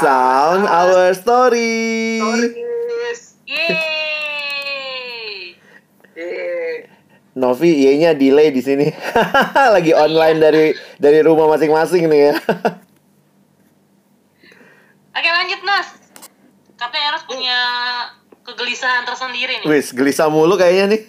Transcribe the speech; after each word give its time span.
sound 0.00 0.64
our 0.64 1.12
story. 1.12 2.20
Stories. 2.20 3.20
Yeay. 3.44 3.76
Yeay. 6.16 6.88
Novi 7.32 7.88
Y-nya 7.88 8.12
delay 8.16 8.52
di 8.52 8.60
sini. 8.60 8.92
Lagi 9.76 9.92
online 9.96 10.38
dari 10.40 10.64
dari 11.00 11.20
rumah 11.24 11.48
masing-masing 11.52 12.08
nih 12.08 12.32
ya. 12.32 12.34
Oke 15.16 15.28
lanjut 15.28 15.60
Nas. 15.64 15.88
Katanya 16.76 17.04
Eros 17.14 17.24
punya 17.28 17.58
kegelisahan 18.44 19.04
tersendiri 19.08 19.60
nih. 19.62 19.66
Wis, 19.68 19.92
gelisah 19.92 20.28
mulu 20.32 20.56
kayaknya 20.60 20.96
nih. 20.96 21.00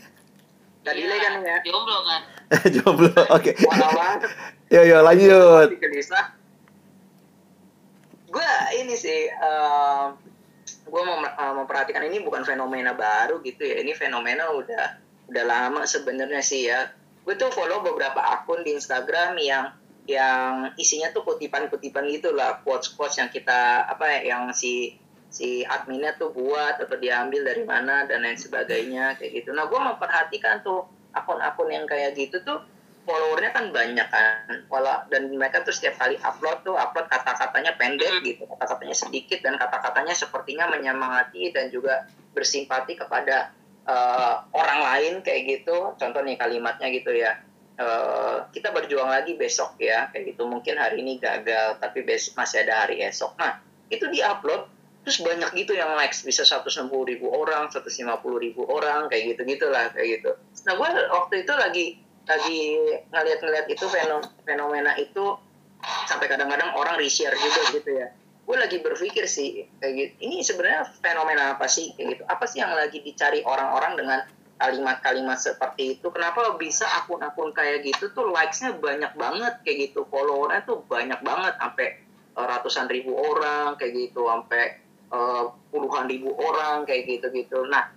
Gak 0.84 0.96
delay 1.00 1.20
kan 1.24 1.40
ya? 1.40 1.58
Jomblo 1.64 2.00
kan. 2.04 2.22
Jomblo. 2.76 3.12
Oke. 3.32 3.56
Banget. 3.56 4.20
Yo 4.72 4.82
yo 4.84 5.00
lanjut. 5.04 5.70
Gelisah. 5.80 6.43
Gue 8.34 8.50
ini 8.82 8.98
sih, 8.98 9.30
gue 10.90 11.02
mau 11.06 11.18
eh, 11.22 11.54
memperhatikan 11.54 12.02
ini 12.10 12.26
bukan 12.26 12.42
fenomena 12.42 12.98
baru 12.98 13.38
gitu 13.46 13.62
ya. 13.62 13.86
Ini 13.86 13.94
fenomena 13.94 14.50
udah 14.50 14.86
udah 15.30 15.44
lama 15.46 15.86
sebenarnya 15.86 16.42
sih 16.42 16.66
ya. 16.66 16.90
Gue 17.22 17.38
tuh 17.38 17.54
follow 17.54 17.86
beberapa 17.86 18.20
akun 18.20 18.66
di 18.66 18.74
Instagram 18.74 19.38
yang 19.38 19.72
yang 20.04 20.76
isinya 20.76 21.16
tuh 21.16 21.24
kutipan-kutipan 21.24 22.04
gitu 22.12 22.36
lah, 22.36 22.60
quotes-quotes 22.60 23.24
yang 23.24 23.32
kita 23.32 23.88
apa 23.88 24.20
ya, 24.20 24.36
yang 24.36 24.52
si 24.52 25.00
si 25.32 25.64
adminnya 25.64 26.14
tuh 26.20 26.36
buat 26.36 26.78
atau 26.78 27.00
diambil 27.00 27.48
dari 27.48 27.64
mana 27.64 28.04
dan 28.04 28.22
lain 28.22 28.36
sebagainya 28.36 29.16
kayak 29.16 29.32
gitu. 29.42 29.56
Nah, 29.56 29.66
gue 29.72 29.80
memperhatikan 29.80 30.60
tuh 30.62 30.84
akun-akun 31.16 31.70
yang 31.72 31.86
kayak 31.88 32.18
gitu 32.20 32.44
tuh 32.44 32.60
followernya 33.04 33.52
kan 33.52 33.70
banyak 33.70 34.08
kan. 34.08 34.68
Wala, 34.72 35.06
dan 35.12 35.28
mereka 35.32 35.64
tuh 35.64 35.76
setiap 35.76 36.00
kali 36.00 36.16
upload 36.20 36.64
tuh 36.64 36.76
upload 36.76 37.08
kata-katanya 37.12 37.76
pendek 37.76 38.24
gitu. 38.24 38.48
Kata-katanya 38.48 38.96
sedikit 38.96 39.40
dan 39.44 39.60
kata-katanya 39.60 40.16
sepertinya 40.16 40.72
menyemangati 40.72 41.52
dan 41.52 41.70
juga 41.70 42.08
bersimpati 42.34 42.98
kepada 42.98 43.52
uh, 43.88 44.48
orang 44.56 44.80
lain 44.84 45.14
kayak 45.22 45.42
gitu. 45.62 45.96
Contoh 46.00 46.22
nih 46.24 46.40
kalimatnya 46.40 46.88
gitu 46.92 47.12
ya. 47.14 47.40
Uh, 47.74 48.46
kita 48.54 48.70
berjuang 48.70 49.10
lagi 49.10 49.34
besok 49.34 49.76
ya 49.82 50.10
kayak 50.14 50.36
gitu. 50.36 50.48
Mungkin 50.48 50.78
hari 50.78 51.02
ini 51.04 51.20
gagal 51.20 51.82
tapi 51.82 52.06
besok 52.06 52.40
masih 52.40 52.64
ada 52.64 52.88
hari 52.88 53.04
esok. 53.04 53.36
Nah 53.38 53.60
itu 53.92 54.06
diupload 54.08 54.70
terus 55.04 55.20
banyak 55.20 55.52
gitu 55.58 55.76
yang 55.76 55.92
likes. 56.00 56.24
Bisa 56.24 56.46
160 56.48 56.88
ribu 56.88 57.28
orang 57.34 57.68
150 57.68 58.08
ribu 58.40 58.62
orang 58.70 59.10
kayak 59.12 59.36
gitu 59.36 59.42
gitulah 59.44 59.92
kayak 59.92 60.22
gitu. 60.22 60.32
Nah 60.64 60.74
gue 60.80 60.90
waktu 61.12 61.34
itu 61.44 61.54
lagi 61.54 61.86
lagi 62.24 62.60
ngeliat-ngeliat 63.12 63.68
itu 63.68 63.86
fenomena 64.48 64.96
itu 64.96 65.36
sampai 66.08 66.32
kadang-kadang 66.32 66.72
orang 66.76 66.96
reshare 66.96 67.36
juga 67.36 67.62
gitu 67.76 67.92
ya. 68.00 68.08
Gue 68.44 68.60
lagi 68.60 68.80
berpikir 68.84 69.24
sih 69.28 69.68
kayak 69.80 69.94
gitu. 69.96 70.14
Ini 70.28 70.36
sebenarnya 70.44 70.82
fenomena 71.00 71.56
apa 71.56 71.68
sih? 71.68 71.96
Kayak 71.96 72.20
gitu. 72.20 72.24
Apa 72.28 72.44
sih 72.48 72.60
yang 72.60 72.76
lagi 72.76 73.00
dicari 73.00 73.44
orang-orang 73.44 73.94
dengan 74.00 74.20
kalimat-kalimat 74.60 75.40
seperti 75.40 76.00
itu? 76.00 76.08
Kenapa 76.12 76.56
bisa 76.60 76.88
akun-akun 77.04 77.56
kayak 77.56 77.84
gitu 77.88 78.12
tuh 78.12 78.32
likesnya 78.32 78.76
banyak 78.76 79.16
banget 79.16 79.54
kayak 79.64 79.92
gitu? 79.92 80.08
Followernya 80.08 80.64
tuh 80.68 80.84
banyak 80.88 81.20
banget 81.24 81.56
sampai 81.60 81.88
uh, 82.38 82.46
ratusan 82.46 82.90
ribu 82.90 83.14
orang 83.16 83.78
kayak 83.78 83.94
gitu 83.96 84.28
sampai 84.28 84.82
uh, 85.14 85.54
puluhan 85.70 86.10
ribu 86.10 86.34
orang 86.34 86.86
kayak 86.86 87.06
gitu 87.06 87.30
gitu 87.34 87.66
nah 87.70 87.90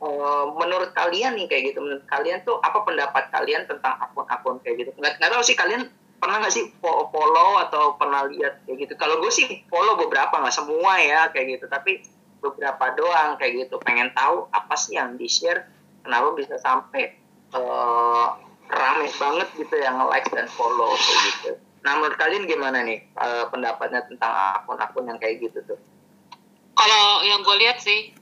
uh, 0.00 0.44
menurut 0.56 0.90
kalian 0.96 1.36
nih 1.36 1.46
kayak 1.46 1.72
gitu 1.72 1.78
menurut 1.84 2.04
kalian 2.08 2.40
tuh 2.42 2.58
apa 2.64 2.82
pendapat 2.82 3.28
kalian 3.30 3.68
tentang 3.68 3.94
akun-akun 4.00 4.58
kayak 4.64 4.84
gitu? 4.84 4.90
Nggak, 4.96 5.20
nggak 5.20 5.30
tahu 5.30 5.42
sih 5.44 5.56
kalian 5.56 5.86
pernah 6.20 6.36
nggak 6.44 6.52
sih 6.52 6.68
follow 6.82 7.50
atau 7.64 7.96
pernah 7.96 8.26
lihat 8.28 8.64
kayak 8.64 8.88
gitu? 8.88 8.94
Kalau 8.96 9.20
gue 9.20 9.32
sih 9.32 9.64
follow 9.68 9.96
beberapa 10.00 10.40
nggak 10.40 10.56
semua 10.56 11.00
ya 11.00 11.28
kayak 11.32 11.60
gitu. 11.60 11.66
Tapi 11.68 12.04
beberapa 12.40 12.96
doang 12.96 13.36
kayak 13.36 13.68
gitu. 13.68 13.76
Pengen 13.84 14.12
tahu 14.16 14.48
apa 14.50 14.74
sih 14.76 14.96
yang 14.96 15.16
di 15.20 15.28
share 15.28 15.68
kenapa 16.04 16.32
bisa 16.36 16.56
sampai 16.56 17.16
uh, 17.52 18.36
rame 18.70 19.08
banget 19.18 19.48
gitu 19.58 19.74
yang 19.76 20.00
like 20.08 20.28
dan 20.32 20.48
follow 20.52 20.96
kayak 20.96 21.20
gitu. 21.28 21.50
Nah 21.80 21.96
menurut 21.96 22.16
kalian 22.20 22.44
gimana 22.44 22.84
nih 22.84 23.04
uh, 23.16 23.48
pendapatnya 23.48 24.04
tentang 24.04 24.32
akun-akun 24.60 25.08
yang 25.08 25.18
kayak 25.20 25.40
gitu 25.40 25.64
tuh? 25.64 25.80
Kalau 26.76 27.20
yang 27.26 27.44
gue 27.44 27.56
lihat 27.60 27.82
sih, 27.82 28.16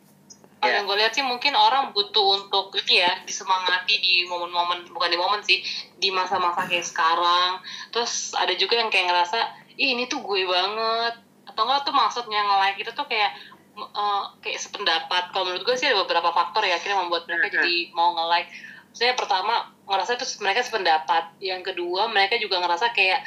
kalau 0.59 0.71
Ya. 0.71 0.77
yang 0.79 0.87
gue 0.87 0.99
lihat 0.99 1.13
sih 1.13 1.23
mungkin 1.23 1.55
orang 1.55 1.95
butuh 1.95 2.43
untuk 2.43 2.75
ini 2.75 2.99
ya 2.99 3.23
disemangati 3.23 3.95
di 3.99 4.27
momen-momen 4.27 4.91
bukan 4.91 5.07
di 5.07 5.15
momen 5.15 5.41
sih 5.41 5.63
di 5.95 6.11
masa-masa 6.11 6.67
kayak 6.67 6.83
sekarang. 6.83 7.63
Terus 7.89 8.35
ada 8.35 8.51
juga 8.53 8.75
yang 8.75 8.91
kayak 8.91 9.07
ngerasa, 9.07 9.39
ih 9.75 9.95
ini 9.95 10.07
tuh 10.07 10.19
gue 10.19 10.43
banget. 10.43 11.15
Atau 11.47 11.63
enggak 11.63 11.87
tuh 11.87 11.95
maksudnya 11.95 12.43
nge-like 12.43 12.79
itu 12.79 12.91
tuh 12.91 13.07
kayak 13.07 13.31
eh, 13.79 14.23
kayak 14.43 14.59
sependapat. 14.59 15.31
Kalau 15.31 15.47
menurut 15.47 15.63
gue 15.63 15.75
sih 15.75 15.87
ada 15.87 16.03
beberapa 16.03 16.35
faktor 16.35 16.67
ya 16.67 16.75
akhirnya 16.75 16.99
membuat 16.99 17.31
mereka 17.31 17.47
Mhm. 17.47 17.55
jadi 17.55 17.77
mau 17.95 18.11
nge-like. 18.13 18.51
Saya 18.91 19.15
pertama 19.15 19.55
ngerasa 19.87 20.19
itu 20.19 20.27
mereka 20.43 20.67
sependapat. 20.67 21.39
Yang 21.39 21.71
kedua 21.71 22.11
mereka 22.11 22.35
juga 22.37 22.59
ngerasa 22.59 22.91
kayak 22.91 23.23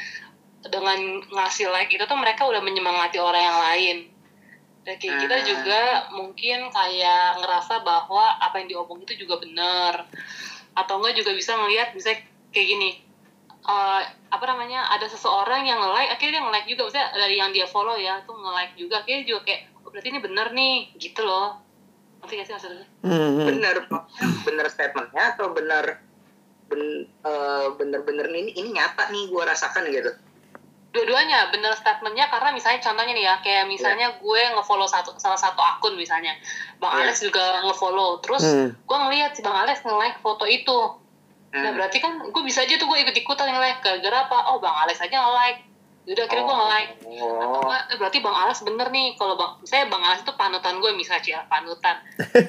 dengan 0.62 1.00
ngasih 1.26 1.72
like 1.72 1.90
itu 1.90 2.04
tuh 2.04 2.20
mereka 2.20 2.46
udah 2.46 2.60
menyemangati 2.60 3.18
orang 3.18 3.42
yang 3.42 3.60
lain. 3.60 3.98
Dan 4.82 4.96
kayak 4.98 5.18
kita 5.20 5.36
Ah. 5.36 5.46
juga 5.46 5.82
mungkin 6.12 6.60
kayak 6.68 7.38
ngerasa 7.38 7.82
bahwa 7.82 8.38
apa 8.38 8.56
yang 8.58 8.68
diomong 8.72 9.00
itu 9.00 9.14
juga 9.20 9.38
benar. 9.38 10.10
Atau 10.74 10.98
enggak 10.98 11.16
juga 11.16 11.32
bisa 11.32 11.54
ngelihat 11.54 11.92
bisa 11.92 12.18
kayak 12.50 12.68
gini. 12.70 12.92
eh, 13.62 14.02
apa 14.28 14.42
namanya 14.44 14.90
ada 14.90 15.06
seseorang 15.06 15.62
yang 15.62 15.78
nge-like 15.78 16.10
akhirnya 16.10 16.34
dia 16.34 16.42
nge-like 16.42 16.66
juga 16.66 16.82
maksudnya 16.82 17.08
dari 17.14 17.36
yang 17.38 17.54
dia 17.54 17.70
follow 17.70 17.94
ya 17.94 18.18
tuh 18.26 18.34
nge-like 18.34 18.74
juga 18.74 18.96
akhirnya 18.98 19.22
juga 19.22 19.42
kayak 19.46 19.62
oh, 19.78 19.94
berarti 19.94 20.10
ini 20.10 20.18
bener 20.18 20.48
nih 20.50 20.74
gitu 20.98 21.22
loh 21.22 21.62
ngerti 22.20 22.42
gak 22.42 22.46
sih 22.48 22.54
maksudnya 22.58 22.86
Hmm, 23.06 23.14
hmm. 23.14 23.46
bener 23.46 23.76
bener 24.42 24.66
statementnya 24.66 25.38
atau 25.38 25.54
bener 25.54 26.02
ben, 26.66 26.82
eh, 27.06 27.68
bener-bener 27.78 28.26
ini 28.32 28.50
ini 28.56 28.74
nyata 28.74 29.14
nih 29.14 29.30
gue 29.30 29.44
rasakan 29.46 29.94
gitu 29.94 30.10
dua-duanya 30.92 31.48
bener 31.48 31.72
statementnya 31.72 32.28
karena 32.28 32.52
misalnya 32.52 32.80
contohnya 32.80 33.14
nih 33.14 33.24
ya 33.24 33.36
kayak 33.40 33.64
misalnya 33.66 34.12
gue 34.14 34.42
ngefollow 34.52 34.84
satu 34.86 35.16
salah 35.16 35.36
satu 35.36 35.58
akun 35.58 35.96
misalnya 35.96 36.36
bang 36.78 36.92
Iya. 36.92 37.02
Alex 37.06 37.16
juga 37.22 37.44
ngefollow 37.62 38.20
terus 38.20 38.44
Hmm. 38.44 38.76
gue 38.76 38.98
ngeliat 39.00 39.32
si 39.32 39.40
bang 39.40 39.56
Alex 39.58 39.82
nge-like 39.82 40.20
foto 40.20 40.44
itu 40.44 40.80
nah 41.50 41.64
Hmm. 41.66 41.76
berarti 41.76 41.98
kan 41.98 42.20
gue 42.22 42.44
bisa 42.44 42.62
aja 42.62 42.76
tuh 42.76 42.86
gue 42.86 43.00
ikut 43.02 43.16
ikutan 43.18 43.48
nge-like 43.48 43.80
gara-gara 43.80 44.18
apa 44.26 44.38
oh 44.50 44.60
bang 44.60 44.76
Alex 44.78 45.00
aja 45.00 45.16
nge-like 45.18 45.60
Yaudah 46.02 46.26
akhirnya 46.26 46.44
gue 46.44 46.58
nge-like 46.58 46.92
Atau 46.98 47.46
oh 47.46 47.62
enggak, 47.62 47.84
eh, 47.86 47.96
berarti 47.96 48.18
Bang 48.20 48.34
Alex 48.36 48.56
bener 48.62 48.88
nih 48.90 49.14
kalau 49.16 49.38
Bang 49.38 49.62
saya 49.62 49.86
Bang 49.86 50.02
Alex 50.02 50.26
itu 50.26 50.34
panutan 50.34 50.76
gue 50.76 50.92
misalnya 50.98 51.22
Cia, 51.22 51.40
panutan. 51.46 52.02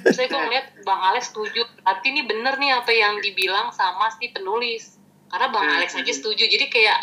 saya 0.08 0.24
gue 0.24 0.40
ngeliat 0.40 0.66
Bang 0.80 0.96
Alex 1.04 1.28
setuju. 1.28 1.60
Berarti 1.78 2.06
ini 2.08 2.24
bener 2.24 2.56
nih 2.56 2.72
apa 2.72 2.88
yang 2.90 3.20
dibilang 3.20 3.68
sama 3.70 4.08
si 4.10 4.32
penulis. 4.32 4.96
Karena 5.28 5.46
Bang 5.48 5.68
Hmm. 5.68 5.76
Alex 5.76 5.92
aja 5.94 6.08
setuju. 6.10 6.48
Jadi 6.48 6.64
kayak 6.66 6.96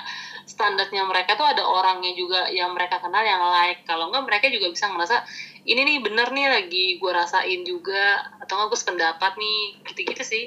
standarnya 0.50 1.06
mereka 1.06 1.38
tuh 1.38 1.46
ada 1.46 1.62
orangnya 1.62 2.10
juga 2.12 2.50
yang 2.50 2.74
mereka 2.74 2.98
kenal 2.98 3.22
yang 3.22 3.38
like. 3.46 3.86
Kalau 3.86 4.10
enggak 4.10 4.26
mereka 4.26 4.46
juga 4.50 4.68
bisa 4.68 4.90
ngerasa 4.90 5.22
ini 5.64 5.78
nih 5.80 5.98
bener 6.02 6.28
nih 6.30 6.48
lagi 6.50 6.86
gue 6.98 7.12
rasain 7.12 7.62
juga 7.62 8.18
atau 8.40 8.58
enggak 8.58 8.68
gue 8.68 8.80
sependapat 8.80 9.32
nih 9.36 9.60
gitu-gitu 9.86 10.24
sih. 10.26 10.44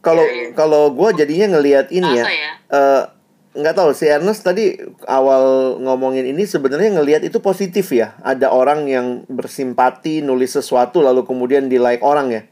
Kalau 0.00 0.22
Iya, 0.22 0.32
iya. 0.32 0.48
kalau 0.52 0.88
gue 0.90 1.08
jadinya 1.14 1.52
ngelihat 1.52 1.90
ini 1.90 2.08
ya, 2.08 2.24
Rasa 2.24 2.32
ya. 2.32 2.52
eh, 2.70 3.02
nggak 3.50 3.74
tahu 3.74 3.90
si 3.92 4.06
Ernest 4.06 4.40
tadi 4.40 4.78
awal 5.04 5.42
ngomongin 5.78 6.22
ini 6.24 6.42
sebenarnya 6.42 6.94
ngelihat 6.94 7.22
itu 7.22 7.36
positif 7.38 7.90
ya. 7.90 8.16
Ada 8.22 8.48
orang 8.48 8.86
yang 8.86 9.06
bersimpati 9.26 10.20
nulis 10.20 10.54
sesuatu 10.54 10.98
lalu 10.98 11.22
kemudian 11.22 11.66
di 11.66 11.76
like 11.76 12.00
orang 12.00 12.32
ya. 12.32 12.42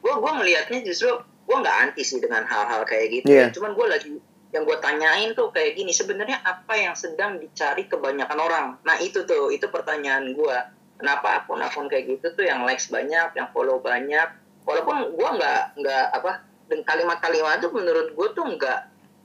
gue 0.00 0.08
gue 0.10 0.32
ngelihatnya 0.32 0.80
justru 0.82 1.12
gue 1.44 1.56
nggak 1.56 1.76
anti 1.82 2.00
sih 2.00 2.18
dengan 2.18 2.40
hal-hal 2.42 2.82
kayak 2.82 3.06
gitu 3.12 3.28
Iya. 3.28 3.46
ya. 3.46 3.48
cuman 3.52 3.76
gue 3.76 3.86
lagi 3.86 4.10
yang 4.50 4.66
gue 4.66 4.78
tanyain 4.82 5.30
tuh 5.38 5.54
kayak 5.54 5.78
gini 5.78 5.94
sebenarnya 5.94 6.42
apa 6.42 6.74
yang 6.74 6.94
sedang 6.98 7.38
dicari 7.38 7.86
kebanyakan 7.86 8.38
orang 8.38 8.66
nah 8.82 8.98
itu 8.98 9.22
tuh 9.26 9.54
itu 9.54 9.70
pertanyaan 9.70 10.34
gue 10.34 10.56
kenapa 10.98 11.44
akun-akun 11.44 11.86
kayak 11.86 12.18
gitu 12.18 12.34
tuh 12.34 12.44
yang 12.44 12.66
likes 12.66 12.90
banyak 12.90 13.30
yang 13.38 13.48
follow 13.54 13.78
banyak 13.78 14.26
walaupun 14.66 15.14
gue 15.14 15.28
nggak 15.38 15.62
nggak 15.78 16.04
apa 16.12 16.44
dan 16.70 16.82
kalimat-kalimat 16.86 17.62
itu 17.62 17.70
menurut 17.72 18.14
gue 18.14 18.28
tuh 18.34 18.44
nggak 18.46 18.80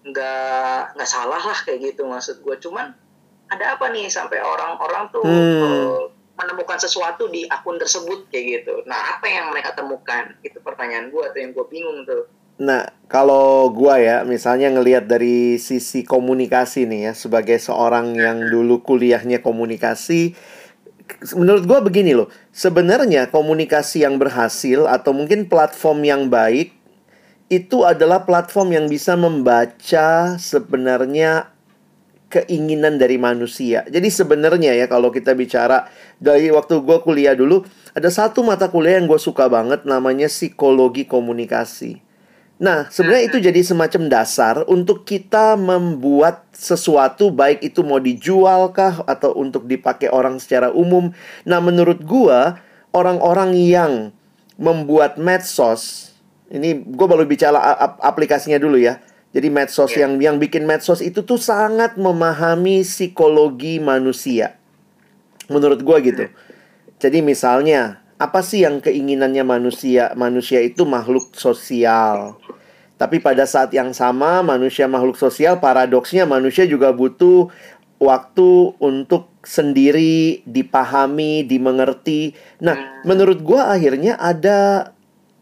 nggak 0.06 0.80
nggak 0.98 1.10
salah 1.10 1.42
lah 1.42 1.58
kayak 1.66 1.94
gitu 1.94 2.06
maksud 2.06 2.46
gue 2.46 2.56
cuman 2.62 2.94
ada 3.50 3.78
apa 3.78 3.90
nih 3.94 4.10
sampai 4.10 4.42
orang-orang 4.42 5.10
tuh 5.14 5.22
Hmm. 5.26 5.62
eh, 5.66 6.04
menemukan 6.36 6.76
sesuatu 6.76 7.32
di 7.32 7.48
akun 7.48 7.80
tersebut 7.80 8.28
kayak 8.28 8.46
gitu. 8.60 8.84
Nah, 8.84 9.16
apa 9.16 9.24
yang 9.24 9.56
mereka 9.56 9.72
temukan? 9.72 10.36
Itu 10.44 10.60
pertanyaan 10.60 11.08
gue 11.08 11.24
tuh 11.32 11.40
yang 11.40 11.56
gue 11.56 11.66
bingung 11.72 12.04
tuh. 12.04 12.28
Nah, 12.56 12.88
kalau 13.12 13.68
gua 13.76 14.00
ya, 14.00 14.24
misalnya 14.24 14.72
ngelihat 14.72 15.12
dari 15.12 15.60
sisi 15.60 16.08
komunikasi 16.08 16.88
nih 16.88 17.12
ya, 17.12 17.14
sebagai 17.14 17.60
seorang 17.60 18.16
yang 18.16 18.48
dulu 18.48 18.80
kuliahnya 18.80 19.44
komunikasi, 19.44 20.32
menurut 21.36 21.68
gua 21.68 21.84
begini 21.84 22.16
loh, 22.16 22.32
sebenarnya 22.56 23.28
komunikasi 23.28 24.08
yang 24.08 24.16
berhasil 24.16 24.88
atau 24.88 25.12
mungkin 25.12 25.52
platform 25.52 26.08
yang 26.08 26.32
baik 26.32 26.72
itu 27.52 27.86
adalah 27.86 28.26
platform 28.26 28.74
yang 28.74 28.86
bisa 28.90 29.14
membaca 29.14 30.40
sebenarnya 30.40 31.54
keinginan 32.32 32.98
dari 32.98 33.22
manusia. 33.22 33.86
Jadi 33.86 34.10
sebenarnya 34.10 34.74
ya 34.74 34.90
kalau 34.90 35.14
kita 35.14 35.38
bicara 35.38 35.88
dari 36.18 36.50
waktu 36.50 36.82
gue 36.82 36.98
kuliah 37.06 37.38
dulu, 37.38 37.68
ada 37.94 38.10
satu 38.10 38.42
mata 38.42 38.72
kuliah 38.72 38.98
yang 38.98 39.06
gue 39.06 39.22
suka 39.22 39.46
banget 39.46 39.86
namanya 39.86 40.26
psikologi 40.26 41.06
komunikasi. 41.06 42.05
Nah, 42.56 42.88
sebenarnya 42.88 43.28
itu 43.28 43.38
jadi 43.44 43.60
semacam 43.68 44.08
dasar 44.08 44.64
untuk 44.72 45.04
kita 45.04 45.60
membuat 45.60 46.48
sesuatu 46.56 47.28
baik 47.28 47.60
itu 47.60 47.84
mau 47.84 48.00
dijual 48.00 48.72
kah 48.72 49.04
atau 49.04 49.36
untuk 49.36 49.68
dipakai 49.68 50.08
orang 50.08 50.40
secara 50.40 50.72
umum. 50.72 51.12
Nah, 51.44 51.60
menurut 51.60 52.00
gua 52.08 52.64
orang-orang 52.96 53.52
yang 53.60 53.94
membuat 54.56 55.20
medsos 55.20 56.16
ini 56.48 56.78
gue 56.78 57.08
baru 57.10 57.26
bicara 57.26 57.58
aplikasinya 58.00 58.62
dulu 58.62 58.78
ya. 58.78 59.02
Jadi 59.36 59.52
medsos 59.52 59.92
yeah. 59.92 60.08
yang 60.08 60.12
yang 60.22 60.36
bikin 60.40 60.64
medsos 60.64 61.04
itu 61.04 61.26
tuh 61.28 61.36
sangat 61.36 62.00
memahami 62.00 62.88
psikologi 62.88 63.84
manusia. 63.84 64.56
Menurut 65.52 65.84
gua 65.84 66.00
gitu. 66.00 66.32
Jadi 67.04 67.20
misalnya 67.20 68.00
apa 68.26 68.42
sih 68.42 68.66
yang 68.66 68.82
keinginannya 68.82 69.46
manusia? 69.46 70.10
Manusia 70.18 70.66
itu 70.66 70.82
makhluk 70.84 71.38
sosial. 71.38 72.42
Tapi 72.98 73.20
pada 73.22 73.46
saat 73.46 73.70
yang 73.76 73.94
sama, 73.94 74.42
manusia 74.42 74.90
makhluk 74.90 75.20
sosial, 75.20 75.62
paradoksnya 75.62 76.26
manusia 76.26 76.66
juga 76.66 76.96
butuh 76.96 77.52
waktu 78.02 78.76
untuk 78.82 79.30
sendiri 79.46 80.42
dipahami, 80.48 81.46
dimengerti. 81.46 82.34
Nah, 82.64 83.04
menurut 83.06 83.46
gua 83.46 83.76
akhirnya 83.76 84.18
ada 84.18 84.92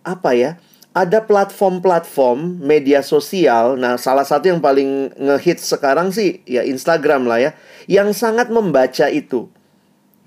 apa 0.04 0.36
ya? 0.36 0.52
Ada 0.94 1.26
platform-platform 1.26 2.62
media 2.62 3.02
sosial. 3.02 3.80
Nah, 3.82 3.98
salah 3.98 4.26
satu 4.26 4.50
yang 4.54 4.62
paling 4.62 5.10
ngehit 5.18 5.58
sekarang 5.58 6.14
sih 6.14 6.46
ya 6.46 6.62
Instagram 6.62 7.26
lah 7.26 7.42
ya, 7.42 7.52
yang 7.90 8.14
sangat 8.14 8.54
membaca 8.54 9.10
itu. 9.10 9.50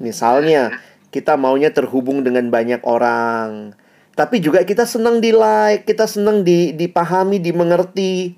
Misalnya, 0.02 0.82
kita 1.16 1.40
maunya 1.40 1.72
terhubung 1.72 2.20
dengan 2.20 2.52
banyak 2.52 2.84
orang 2.84 3.72
tapi 4.16 4.40
juga 4.40 4.64
kita 4.64 4.88
senang 4.88 5.20
di 5.20 5.28
like, 5.28 5.84
kita 5.84 6.08
senang 6.08 6.40
di 6.40 6.72
dipahami, 6.72 7.36
dimengerti. 7.36 8.32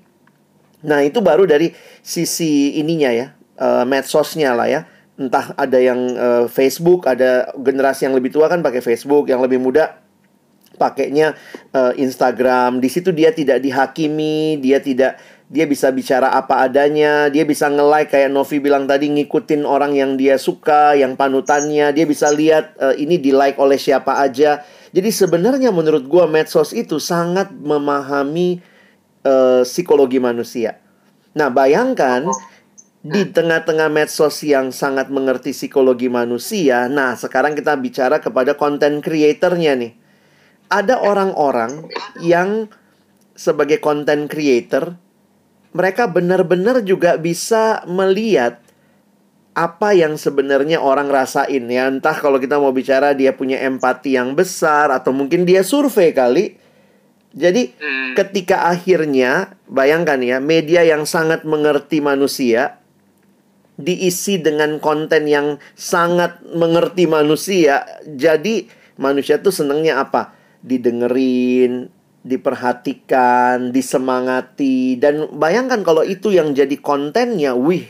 Nah, 0.83 0.99
itu 1.07 1.23
baru 1.23 1.47
dari 1.47 1.71
sisi 2.03 2.75
ininya 2.83 3.07
ya, 3.15 3.31
uh, 3.55 3.87
medsosnya 3.87 4.51
lah 4.51 4.67
ya. 4.67 4.81
Entah 5.15 5.55
ada 5.55 5.79
yang 5.79 5.99
uh, 6.19 6.45
Facebook, 6.51 7.07
ada 7.07 7.55
generasi 7.55 8.03
yang 8.03 8.15
lebih 8.15 8.27
tua 8.27 8.51
kan 8.51 8.59
pakai 8.59 8.83
Facebook, 8.83 9.31
yang 9.31 9.39
lebih 9.39 9.55
muda 9.55 10.03
pakainya 10.75 11.39
uh, 11.71 11.95
Instagram. 11.95 12.83
Di 12.83 12.91
situ 12.91 13.15
dia 13.15 13.31
tidak 13.31 13.63
dihakimi, 13.63 14.59
dia 14.59 14.83
tidak 14.83 15.15
dia 15.49 15.65
bisa 15.65 15.89
bicara 15.89 16.29
apa 16.29 16.61
adanya, 16.61 17.27
dia 17.33 17.41
bisa 17.41 17.65
nge-like 17.65 18.13
kayak 18.13 18.29
Novi 18.29 18.61
bilang 18.61 18.85
tadi 18.85 19.09
ngikutin 19.09 19.65
orang 19.65 19.97
yang 19.97 20.13
dia 20.13 20.37
suka, 20.37 20.93
yang 20.93 21.17
panutannya, 21.17 21.89
dia 21.89 22.05
bisa 22.05 22.29
lihat 22.29 22.77
uh, 22.77 22.93
ini 22.93 23.17
di-like 23.17 23.57
oleh 23.57 23.81
siapa 23.81 24.21
aja 24.21 24.61
jadi 24.89 25.09
sebenarnya 25.13 25.69
menurut 25.69 26.09
gua 26.09 26.25
medsos 26.25 26.73
itu 26.73 26.97
sangat 26.97 27.53
memahami 27.53 28.61
uh, 29.21 29.61
psikologi 29.61 30.17
manusia. 30.17 30.81
Nah, 31.37 31.53
bayangkan 31.53 32.25
di 33.05 33.29
tengah-tengah 33.29 33.87
medsos 33.87 34.41
yang 34.41 34.73
sangat 34.73 35.13
mengerti 35.13 35.55
psikologi 35.55 36.11
manusia, 36.11 36.89
nah 36.91 37.15
sekarang 37.15 37.55
kita 37.55 37.77
bicara 37.79 38.19
kepada 38.19 38.57
konten 38.59 38.99
creatornya 38.99 39.77
nih. 39.77 39.93
Ada 40.67 40.99
orang-orang 40.99 41.87
yang 42.19 42.67
sebagai 43.37 43.79
konten 43.79 44.27
creator, 44.27 44.99
mereka 45.69 46.09
benar-benar 46.09 46.81
juga 46.81 47.15
bisa 47.19 47.85
melihat 47.85 48.57
apa 49.53 49.91
yang 49.91 50.15
sebenarnya 50.15 50.79
orang 50.79 51.11
rasain 51.11 51.67
ya. 51.69 51.91
Entah 51.91 52.15
kalau 52.15 52.39
kita 52.39 52.57
mau 52.57 52.71
bicara 52.71 53.11
dia 53.11 53.35
punya 53.35 53.59
empati 53.61 54.15
yang 54.15 54.33
besar 54.33 54.89
atau 54.89 55.11
mungkin 55.11 55.43
dia 55.43 55.61
survei 55.61 56.15
kali. 56.15 56.57
Jadi 57.29 57.75
hmm. 57.77 58.17
ketika 58.17 58.65
akhirnya 58.71 59.53
bayangkan 59.69 60.17
ya 60.25 60.37
media 60.41 60.81
yang 60.81 61.05
sangat 61.05 61.45
mengerti 61.45 62.01
manusia 62.01 62.81
diisi 63.79 64.41
dengan 64.41 64.81
konten 64.81 65.29
yang 65.29 65.61
sangat 65.77 66.41
mengerti 66.49 67.05
manusia. 67.05 67.85
Jadi 68.09 68.65
manusia 68.97 69.37
tuh 69.37 69.53
senengnya 69.53 70.01
apa? 70.01 70.33
Didengerin 70.65 71.98
diperhatikan 72.23 73.71
disemangati 73.71 74.99
dan 74.99 75.31
bayangkan 75.31 75.79
kalau 75.87 76.03
itu 76.03 76.35
yang 76.35 76.51
jadi 76.51 76.75
kontennya 76.83 77.55
wih 77.55 77.87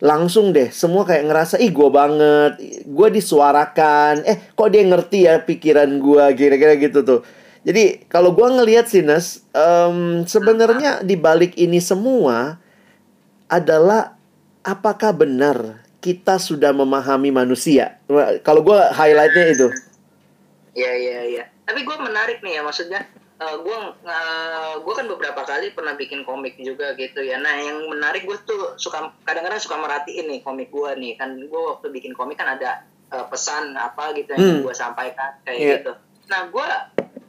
langsung 0.00 0.52
deh 0.52 0.68
semua 0.72 1.08
kayak 1.08 1.28
ngerasa 1.28 1.56
ih 1.60 1.72
gue 1.72 1.88
banget 1.88 2.52
gue 2.84 3.08
disuarakan 3.16 4.24
eh 4.28 4.36
kok 4.52 4.68
dia 4.68 4.84
ngerti 4.84 5.18
ya 5.24 5.40
pikiran 5.40 5.88
gue 6.00 6.24
kira-kira 6.36 6.76
gitu 6.76 7.00
tuh. 7.04 7.20
Jadi 7.66 8.06
kalau 8.06 8.30
gue 8.30 8.46
ngelihat 8.46 8.86
sih 8.86 9.02
Nes 9.02 9.42
um, 9.50 10.22
sebenarnya 10.22 11.02
di 11.02 11.18
balik 11.18 11.58
ini 11.58 11.82
semua 11.82 12.62
adalah 13.50 14.14
apakah 14.62 15.10
benar 15.10 15.82
kita 15.98 16.38
sudah 16.38 16.70
memahami 16.70 17.34
manusia? 17.34 17.98
Kalau 18.46 18.62
gue 18.62 18.78
highlightnya 18.94 19.46
itu. 19.50 19.68
Iya 20.78 20.92
iya 20.94 21.20
iya. 21.26 21.44
Tapi 21.66 21.82
gue 21.82 21.96
menarik 21.98 22.38
nih 22.46 22.60
ya 22.60 22.62
maksudnya 22.62 23.02
uh, 23.40 23.44
eh, 23.44 23.56
gue 23.60 23.78
uh, 24.06 24.74
gue 24.80 24.94
kan 24.96 25.06
beberapa 25.08 25.42
kali 25.44 25.72
pernah 25.76 25.94
bikin 25.94 26.24
komik 26.24 26.56
juga 26.60 26.96
gitu 26.96 27.20
ya. 27.20 27.36
Nah 27.40 27.54
yang 27.60 27.88
menarik 27.88 28.24
gue 28.24 28.36
tuh 28.44 28.76
suka 28.80 29.12
kadang-kadang 29.24 29.60
suka 29.60 29.76
merhatiin 29.80 30.26
nih 30.28 30.40
komik 30.40 30.72
gue 30.72 30.90
nih. 30.96 31.16
Kan 31.20 31.36
gue 31.36 31.62
waktu 31.76 31.92
bikin 31.92 32.16
komik 32.16 32.40
kan 32.40 32.56
ada 32.56 32.84
uh, 33.12 33.26
pesan 33.28 33.76
apa 33.76 34.16
gitu 34.16 34.32
yang 34.34 34.60
hmm. 34.60 34.64
gue 34.64 34.74
sampaikan 34.74 35.36
kayak 35.44 35.58
yeah. 35.60 35.72
gitu. 35.80 35.92
Nah 36.32 36.40
gue 36.48 36.66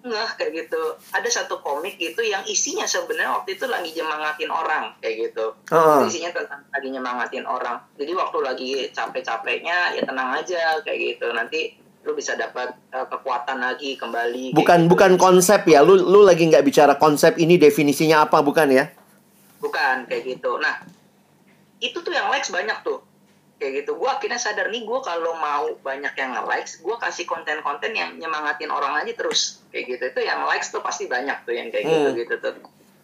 nggak 0.07 0.27
kayak 0.39 0.51
gitu. 0.55 0.81
Ada 1.11 1.29
satu 1.43 1.59
komik 1.59 1.99
gitu 1.99 2.23
yang 2.23 2.47
isinya 2.47 2.87
sebenarnya 2.87 3.43
waktu 3.43 3.59
itu 3.59 3.65
lagi 3.67 3.91
nyemangatin 3.91 4.51
orang 4.51 4.95
kayak 5.03 5.31
gitu. 5.31 5.51
Uh. 5.67 6.07
isinya 6.07 6.31
tentang 6.31 6.63
lagi 6.71 6.87
nyemangatin 6.87 7.43
orang. 7.43 7.83
Jadi 7.99 8.11
waktu 8.15 8.37
lagi 8.39 8.69
capek-capeknya 8.95 9.99
ya 9.99 10.01
tenang 10.07 10.31
aja 10.39 10.79
kayak 10.87 10.99
gitu. 11.19 11.27
Nanti 11.35 11.86
lu 12.07 12.15
bisa 12.15 12.39
dapat 12.39 12.71
uh, 12.95 13.03
kekuatan 13.11 13.59
lagi 13.59 13.99
kembali. 13.99 14.55
Bukan 14.55 14.87
gitu. 14.87 14.89
bukan 14.95 15.11
konsep 15.19 15.67
ya, 15.67 15.83
lu 15.83 15.99
lu 15.99 16.23
lagi 16.23 16.47
nggak 16.47 16.63
bicara 16.63 16.95
konsep 16.95 17.35
ini 17.35 17.59
definisinya 17.59 18.23
apa 18.23 18.39
bukan 18.39 18.71
ya? 18.71 18.87
Bukan 19.59 20.07
kayak 20.07 20.23
gitu. 20.23 20.55
Nah 20.55 20.87
itu 21.83 21.99
tuh 21.99 22.15
yang 22.15 22.31
likes 22.31 22.47
banyak 22.47 22.79
tuh 22.87 23.03
kayak 23.59 23.83
gitu. 23.83 23.99
Gue 23.99 24.07
akhirnya 24.07 24.39
sadar 24.39 24.71
nih 24.71 24.87
gue 24.87 24.99
kalau 25.03 25.35
mau 25.35 25.67
banyak 25.83 26.13
yang 26.15 26.31
likes, 26.47 26.79
gue 26.79 26.95
kasih 26.95 27.27
konten-konten 27.27 27.91
yang 27.91 28.15
nyemangatin 28.15 28.71
orang 28.71 29.03
aja 29.03 29.11
terus 29.11 29.59
kayak 29.75 29.99
gitu. 29.99 30.03
Itu 30.15 30.21
yang 30.23 30.47
likes 30.47 30.71
tuh 30.71 30.79
pasti 30.79 31.11
banyak 31.11 31.43
tuh 31.43 31.51
yang 31.51 31.67
kayak 31.67 31.85
gitu 31.91 32.09
gitu 32.23 32.33
tuh. 32.39 32.55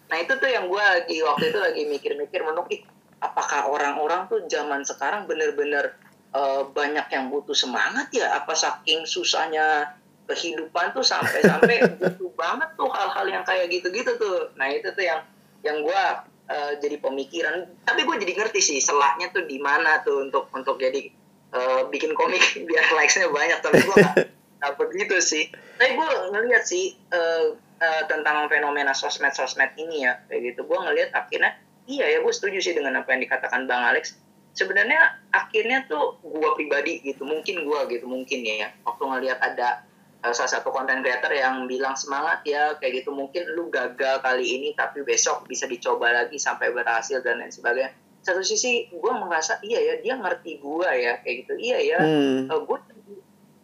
Nah 0.08 0.16
itu 0.16 0.32
tuh 0.40 0.48
yang 0.48 0.64
gue 0.72 0.80
lagi 0.80 1.20
waktu 1.20 1.44
itu 1.52 1.58
lagi 1.60 1.82
mikir-mikir 1.92 2.40
menurut 2.40 2.72
apakah 3.20 3.68
orang-orang 3.68 4.28
tuh 4.32 4.40
zaman 4.48 4.84
sekarang 4.84 5.24
bener-bener 5.24 5.96
uh, 6.34 6.62
banyak 6.68 7.06
yang 7.14 7.30
butuh 7.30 7.54
semangat 7.54 8.10
ya 8.10 8.34
apa 8.36 8.52
saking 8.52 9.06
susahnya 9.06 9.94
kehidupan 10.26 10.92
tuh 10.92 11.04
sampai-sampai 11.06 11.84
butuh 12.00 12.30
banget 12.34 12.68
tuh 12.74 12.90
hal-hal 12.90 13.26
yang 13.30 13.44
kayak 13.46 13.70
gitu-gitu 13.70 14.18
tuh. 14.18 14.50
Nah 14.58 14.68
itu 14.72 14.90
tuh 14.92 15.04
yang 15.04 15.20
yang 15.64 15.80
gue 15.80 16.02
uh, 16.50 16.72
jadi 16.80 16.96
pemikiran. 17.00 17.68
Tapi 17.86 18.00
gue 18.04 18.16
jadi 18.20 18.32
ngerti 18.34 18.60
sih 18.60 18.78
selaknya 18.82 19.30
tuh 19.30 19.46
di 19.46 19.60
mana 19.62 20.02
tuh 20.02 20.26
untuk 20.26 20.50
untuk 20.52 20.80
jadi 20.80 21.08
uh, 21.54 21.88
bikin 21.88 22.12
komik 22.16 22.42
biar 22.68 22.84
likesnya 22.92 23.30
banyak. 23.30 23.58
Tapi 23.60 23.78
gue 23.84 23.96
gak 24.00 24.16
dapet 24.60 24.88
gitu 24.96 25.16
sih. 25.20 25.44
Tapi 25.76 25.92
gue 25.92 26.08
ngeliat 26.32 26.64
sih 26.64 26.96
uh, 27.12 27.54
uh, 27.80 28.02
tentang 28.08 28.48
fenomena 28.48 28.96
sosmed 28.96 29.36
sosmed 29.36 29.76
ini 29.76 30.08
ya 30.08 30.24
kayak 30.26 30.56
gitu. 30.56 30.60
Gue 30.64 30.78
ngeliat 30.80 31.12
akhirnya 31.12 31.52
iya 31.84 32.08
ya 32.08 32.18
gue 32.24 32.32
setuju 32.32 32.64
sih 32.64 32.72
dengan 32.72 32.96
apa 33.04 33.12
yang 33.12 33.28
dikatakan 33.28 33.68
bang 33.68 33.92
Alex 33.92 34.16
sebenarnya 34.54 35.18
akhirnya 35.34 35.84
tuh 35.90 36.22
gue 36.22 36.50
pribadi 36.54 37.02
gitu 37.02 37.26
mungkin 37.26 37.66
gue 37.66 37.80
gitu 37.90 38.06
mungkin 38.06 38.40
ya. 38.46 38.70
Waktu 38.86 39.02
ngelihat 39.02 39.38
ada 39.42 39.82
uh, 40.22 40.32
salah 40.32 40.50
satu 40.54 40.70
konten 40.70 41.02
creator 41.02 41.34
yang 41.34 41.66
bilang 41.66 41.98
semangat 41.98 42.46
ya 42.46 42.78
kayak 42.78 43.04
gitu 43.04 43.10
mungkin 43.10 43.44
lu 43.52 43.68
gagal 43.68 44.22
kali 44.22 44.46
ini 44.46 44.68
tapi 44.78 45.02
besok 45.02 45.44
bisa 45.50 45.66
dicoba 45.66 46.14
lagi 46.14 46.38
sampai 46.38 46.70
berhasil 46.70 47.20
dan 47.20 47.42
lain 47.42 47.50
sebagainya. 47.50 47.92
Satu 48.24 48.40
sisi 48.40 48.88
gue 48.88 49.12
merasa 49.12 49.60
iya 49.60 49.82
ya 49.82 49.94
dia 50.00 50.14
ngerti 50.16 50.62
gue 50.62 50.88
ya 50.88 51.20
kayak 51.20 51.36
gitu. 51.44 51.54
Iya 51.58 51.78
ya 51.82 51.98
hmm. 52.00 52.48
uh, 52.48 52.54
eh, 52.54 52.60
gue 52.62 52.78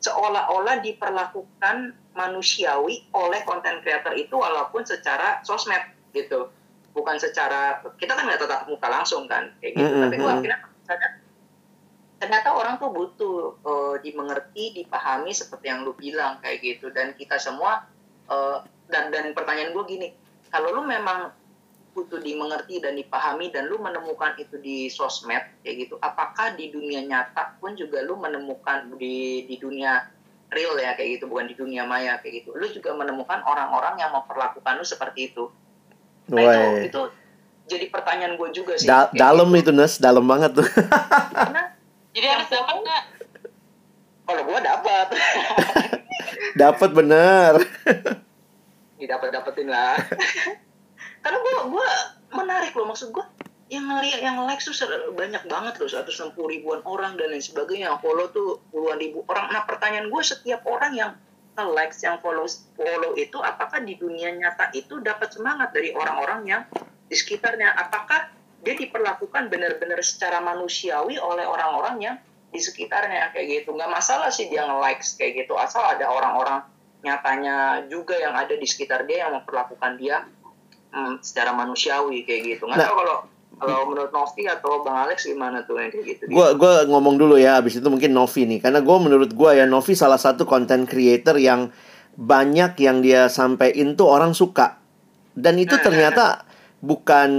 seolah-olah 0.00 0.80
diperlakukan 0.82 1.76
manusiawi 2.16 3.06
oleh 3.14 3.40
konten 3.46 3.78
creator 3.84 4.16
itu 4.18 4.34
walaupun 4.34 4.82
secara 4.82 5.38
sosmed 5.46 5.80
gitu. 6.10 6.50
Bukan 6.90 7.22
secara 7.22 7.78
kita 8.02 8.18
kan 8.18 8.26
nggak 8.26 8.42
tetap 8.42 8.66
muka 8.66 8.90
langsung 8.90 9.30
kan 9.30 9.54
kayak 9.62 9.78
gitu. 9.78 9.86
Mm 9.86 9.94
-hmm. 9.94 10.04
tapi 10.10 10.16
gue 10.18 10.32
akhirnya 10.34 10.58
ternyata 12.20 12.52
orang 12.52 12.76
tuh 12.76 12.90
butuh 12.92 13.36
uh, 13.64 13.96
dimengerti, 14.04 14.76
dipahami 14.76 15.32
seperti 15.32 15.72
yang 15.72 15.88
lu 15.88 15.96
bilang 15.96 16.36
kayak 16.44 16.60
gitu. 16.60 16.92
Dan 16.92 17.16
kita 17.16 17.40
semua 17.40 17.88
uh, 18.28 18.60
dan 18.92 19.08
dan 19.08 19.32
pertanyaan 19.32 19.72
gue 19.72 19.84
gini, 19.88 20.08
kalau 20.52 20.74
lu 20.76 20.82
memang 20.84 21.32
butuh 21.90 22.22
dimengerti 22.22 22.78
dan 22.78 22.94
dipahami 22.94 23.50
dan 23.50 23.66
lu 23.66 23.82
menemukan 23.82 24.38
itu 24.38 24.62
di 24.62 24.86
sosmed 24.86 25.42
kayak 25.66 25.74
gitu 25.74 25.98
apakah 25.98 26.54
di 26.54 26.70
dunia 26.70 27.02
nyata 27.02 27.58
pun 27.58 27.74
juga 27.74 27.98
lu 28.06 28.14
menemukan 28.14 28.94
di 28.94 29.42
di 29.50 29.58
dunia 29.58 30.06
real 30.54 30.78
ya 30.78 30.94
kayak 30.94 31.18
gitu 31.18 31.30
bukan 31.30 31.50
di 31.50 31.54
dunia 31.58 31.86
maya 31.86 32.18
kayak 32.18 32.42
gitu. 32.42 32.54
Lu 32.54 32.66
juga 32.70 32.94
menemukan 32.94 33.42
orang-orang 33.46 34.02
yang 34.02 34.10
memperlakukan 34.14 34.78
lu 34.78 34.86
seperti 34.86 35.34
itu. 35.34 35.50
Nah 36.30 36.42
itu 36.42 36.90
itu 36.90 37.00
jadi 37.70 37.86
pertanyaan 37.86 38.34
gue 38.34 38.48
juga 38.50 38.74
sih 38.74 38.84
Da- 38.84 39.14
dalam 39.14 39.46
gitu. 39.54 39.62
itu 39.62 39.72
Nes, 39.72 39.94
dalam 39.96 40.26
banget 40.26 40.58
tuh. 40.58 40.66
karena 40.66 41.62
Jadi 42.10 42.26
harus 42.26 42.48
dapat 42.50 42.74
nggak? 42.76 43.02
kalau 44.26 44.42
gue 44.44 44.58
dapat 44.60 45.06
Dapat 46.62 46.90
bener. 46.90 47.52
didapat 48.94 49.32
dapetin 49.32 49.66
lah 49.66 49.96
karena 51.24 51.38
gue 51.38 51.54
gue 51.68 51.88
menarik 52.30 52.72
loh 52.74 52.84
maksud 52.84 53.08
gue 53.10 53.24
yang 53.70 53.86
ngeliat 53.86 54.20
yang 54.20 54.36
like 54.44 54.60
tuh 54.60 54.74
banyak 55.14 55.40
banget 55.46 55.74
loh 55.78 55.88
160 55.88 56.36
ribuan 56.36 56.84
orang 56.84 57.16
dan 57.16 57.30
lain 57.30 57.40
sebagainya 57.40 57.88
yang 57.88 57.98
follow 57.98 58.28
tuh 58.28 58.60
puluhan 58.68 58.98
ribu 58.98 59.24
orang 59.24 59.48
nah 59.48 59.64
pertanyaan 59.64 60.10
gue 60.10 60.20
setiap 60.20 60.60
orang 60.66 60.92
yang 60.92 61.10
like 61.56 61.92
yang 61.96 62.20
follow 62.20 62.44
follow 62.72 63.12
itu 63.14 63.36
apakah 63.36 63.80
di 63.80 63.96
dunia 63.96 64.32
nyata 64.32 64.68
itu 64.72 65.00
dapat 65.00 65.28
semangat 65.28 65.72
dari 65.72 65.92
orang-orang 65.92 66.40
yang 66.44 66.62
di 67.10 67.16
sekitarnya. 67.18 67.74
Apakah 67.74 68.30
dia 68.62 68.78
diperlakukan 68.78 69.50
benar-benar 69.50 69.98
secara 70.06 70.38
manusiawi 70.38 71.18
oleh 71.18 71.44
orang-orang 71.44 71.96
yang 71.98 72.16
di 72.54 72.62
sekitarnya 72.62 73.34
kayak 73.34 73.66
gitu? 73.66 73.74
Nggak 73.74 73.90
masalah 73.90 74.30
sih 74.30 74.46
dia 74.46 74.62
nge-likes 74.64 75.18
kayak 75.18 75.44
gitu 75.44 75.58
asal 75.58 75.82
ada 75.82 76.06
orang-orang 76.06 76.62
nyatanya 77.02 77.88
juga 77.90 78.14
yang 78.14 78.36
ada 78.36 78.54
di 78.54 78.66
sekitar 78.68 79.08
dia 79.08 79.26
yang 79.26 79.32
memperlakukan 79.42 79.96
dia 79.98 80.22
hmm, 80.92 81.18
secara 81.24 81.50
manusiawi 81.56 82.22
kayak 82.22 82.56
gitu. 82.56 82.70
Nggak 82.70 82.78
Nah. 82.78 82.86
tahu 82.86 82.96
kalau 83.02 83.16
kalau 83.60 83.92
menurut 83.92 84.08
Novi 84.08 84.48
atau 84.48 84.80
Bang 84.80 85.04
Alex 85.04 85.28
gimana 85.28 85.60
tuh 85.68 85.76
yang 85.76 85.92
kayak 85.92 86.04
gitu? 86.16 86.22
Gua 86.32 86.56
gua 86.56 86.88
ngomong 86.88 87.20
dulu 87.20 87.36
ya, 87.36 87.60
abis 87.60 87.76
itu 87.76 87.88
mungkin 87.92 88.16
Novi 88.16 88.48
nih, 88.48 88.64
karena 88.64 88.80
gua 88.80 88.96
menurut 88.96 89.36
gua 89.36 89.52
ya 89.52 89.68
Novi 89.68 89.92
salah 89.92 90.16
satu 90.16 90.48
content 90.48 90.88
creator 90.88 91.36
yang 91.36 91.68
banyak 92.16 92.72
yang 92.80 93.04
dia 93.04 93.28
sampein 93.28 94.00
tuh 94.00 94.08
orang 94.08 94.32
suka. 94.32 94.80
Dan 95.36 95.60
itu 95.60 95.76
ternyata 95.80 96.48
bukan 96.80 97.30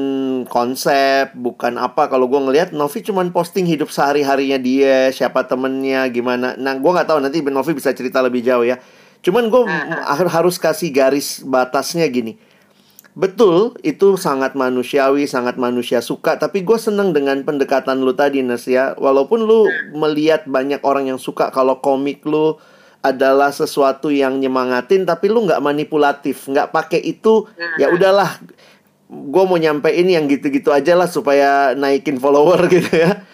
konsep, 0.47 1.33
bukan 1.33 1.77
apa. 1.81 2.09
Kalau 2.09 2.29
gua 2.29 2.45
ngelihat 2.45 2.73
Novi 2.73 3.01
cuman 3.01 3.29
posting 3.29 3.65
hidup 3.67 3.89
sehari-harinya 3.93 4.61
dia, 4.61 5.09
siapa 5.13 5.45
temennya, 5.45 6.07
gimana. 6.09 6.57
Nah, 6.57 6.77
gua 6.77 7.01
nggak 7.01 7.09
tahu 7.09 7.19
nanti 7.19 7.41
Novi 7.41 7.73
bisa 7.73 7.93
cerita 7.93 8.21
lebih 8.21 8.41
jauh 8.45 8.63
ya. 8.63 8.77
Cuman 9.21 9.53
gue 9.53 9.69
harus 10.09 10.57
kasih 10.57 10.89
garis 10.89 11.45
batasnya 11.45 12.09
gini. 12.09 12.41
Betul, 13.13 13.77
itu 13.85 14.17
sangat 14.17 14.57
manusiawi, 14.57 15.29
sangat 15.29 15.61
manusia 15.61 16.01
suka. 16.01 16.41
Tapi 16.41 16.65
gue 16.65 16.79
seneng 16.81 17.13
dengan 17.13 17.37
pendekatan 17.45 18.01
lu 18.01 18.17
tadi, 18.17 18.41
Nes 18.41 18.65
ya. 18.65 18.97
Walaupun 18.97 19.45
lu 19.45 19.69
melihat 19.93 20.49
banyak 20.49 20.81
orang 20.81 21.13
yang 21.13 21.21
suka 21.21 21.53
kalau 21.53 21.77
komik 21.85 22.25
lu 22.25 22.57
adalah 23.05 23.53
sesuatu 23.53 24.09
yang 24.09 24.41
nyemangatin, 24.41 25.05
tapi 25.05 25.29
lu 25.29 25.45
nggak 25.45 25.61
manipulatif, 25.61 26.49
nggak 26.49 26.73
pakai 26.73 27.05
itu. 27.05 27.45
Ya 27.77 27.93
udahlah, 27.93 28.41
gue 29.11 29.43
mau 29.43 29.59
nyampein 29.59 30.07
yang 30.07 30.31
gitu-gitu 30.31 30.71
aja 30.71 30.95
lah 30.95 31.11
supaya 31.11 31.75
naikin 31.75 32.15
follower 32.15 32.67
gitu 32.73 32.91
ya. 32.95 33.27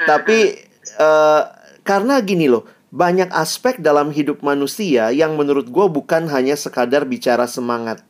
Tapi 0.00 0.56
eh, 0.96 1.42
karena 1.84 2.18
gini 2.24 2.48
loh, 2.48 2.64
banyak 2.88 3.28
aspek 3.28 3.84
dalam 3.84 4.08
hidup 4.10 4.40
manusia 4.40 5.12
yang 5.12 5.36
menurut 5.36 5.68
gue 5.68 5.86
bukan 5.92 6.24
hanya 6.32 6.56
sekadar 6.56 7.04
bicara 7.04 7.44
semangat. 7.44 8.00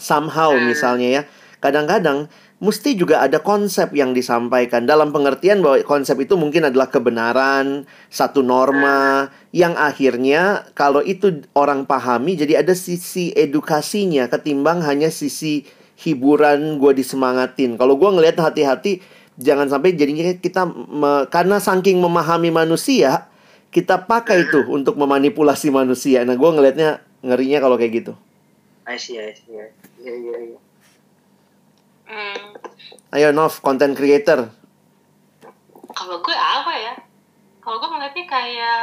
Somehow 0.00 0.56
misalnya 0.56 1.08
ya, 1.08 1.22
kadang-kadang 1.60 2.28
mesti 2.56 2.96
juga 2.96 3.20
ada 3.20 3.36
konsep 3.44 3.92
yang 3.92 4.16
disampaikan 4.16 4.88
dalam 4.88 5.12
pengertian 5.12 5.60
bahwa 5.60 5.76
konsep 5.84 6.16
itu 6.24 6.40
mungkin 6.40 6.64
adalah 6.64 6.88
kebenaran, 6.88 7.84
satu 8.08 8.40
norma 8.40 9.28
yang 9.52 9.76
akhirnya 9.76 10.64
kalau 10.72 11.04
itu 11.04 11.44
orang 11.52 11.84
pahami 11.84 12.36
jadi 12.36 12.64
ada 12.64 12.72
sisi 12.72 13.32
edukasinya 13.36 14.28
ketimbang 14.32 14.80
hanya 14.84 15.12
sisi 15.12 15.68
hiburan 15.96 16.76
gue 16.76 16.92
disemangatin. 16.94 17.74
Kalau 17.74 17.96
gue 17.96 18.10
ngelihat 18.10 18.36
hati-hati 18.38 19.00
jangan 19.36 19.68
sampai 19.68 19.92
jadinya 19.92 20.32
kita 20.32 20.64
me- 20.68 21.26
karena 21.28 21.56
saking 21.56 22.00
memahami 22.00 22.48
manusia 22.48 23.28
kita 23.68 24.00
pakai 24.00 24.48
itu 24.48 24.64
untuk 24.68 24.96
memanipulasi 24.96 25.68
manusia. 25.68 26.24
Nah, 26.24 26.32
gue 26.32 26.48
ngelihatnya 26.48 26.90
ngerinya 27.20 27.58
kalau 27.60 27.76
kayak 27.76 27.92
gitu. 28.00 28.12
I 28.86 28.96
see, 28.96 29.18
I 29.18 29.34
see. 29.34 29.52
Iya, 29.52 30.12
iya, 30.14 30.36
iya. 30.46 30.58
Hmm, 32.06 32.54
Ayo 33.10 33.34
Nov, 33.34 33.58
content 33.60 33.92
creator. 33.92 34.48
kalau 35.90 36.20
gue 36.20 36.32
apa 36.32 36.72
ya? 36.76 36.94
Kalau 37.58 37.80
gue 37.80 37.88
ngeliatnya 37.88 38.24
kayak 38.24 38.80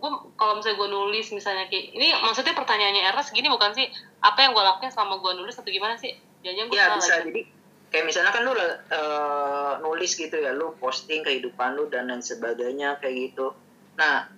gue 0.00 0.10
kalau 0.34 0.56
misalnya 0.56 0.80
gue 0.80 0.88
nulis 0.88 1.26
misalnya 1.30 1.68
kayak 1.68 1.92
ini 1.92 2.16
maksudnya 2.24 2.56
pertanyaannya 2.56 3.04
Ernest 3.04 3.36
gini 3.36 3.52
bukan 3.52 3.76
sih 3.76 3.86
apa 4.24 4.38
yang 4.40 4.56
gue 4.56 4.64
lakuin 4.64 4.88
selama 4.88 5.20
gue 5.20 5.32
nulis 5.36 5.54
atau 5.60 5.68
gimana 5.68 6.00
sih 6.00 6.16
jangan 6.40 6.66
gue 6.66 6.76
Ya 6.76 6.88
salah 6.88 6.96
bisa 6.96 7.14
lagi. 7.20 7.24
jadi 7.28 7.42
kayak 7.90 8.04
misalnya 8.06 8.32
kan 8.32 8.42
lu 8.46 8.52
eh, 8.54 9.72
nulis 9.82 10.14
gitu 10.14 10.36
ya, 10.38 10.54
lu 10.54 10.72
posting 10.78 11.20
kehidupan 11.26 11.74
lu 11.74 11.90
dan 11.90 12.06
lain 12.06 12.22
sebagainya 12.22 13.02
kayak 13.02 13.34
gitu. 13.34 13.50
Nah 13.98 14.30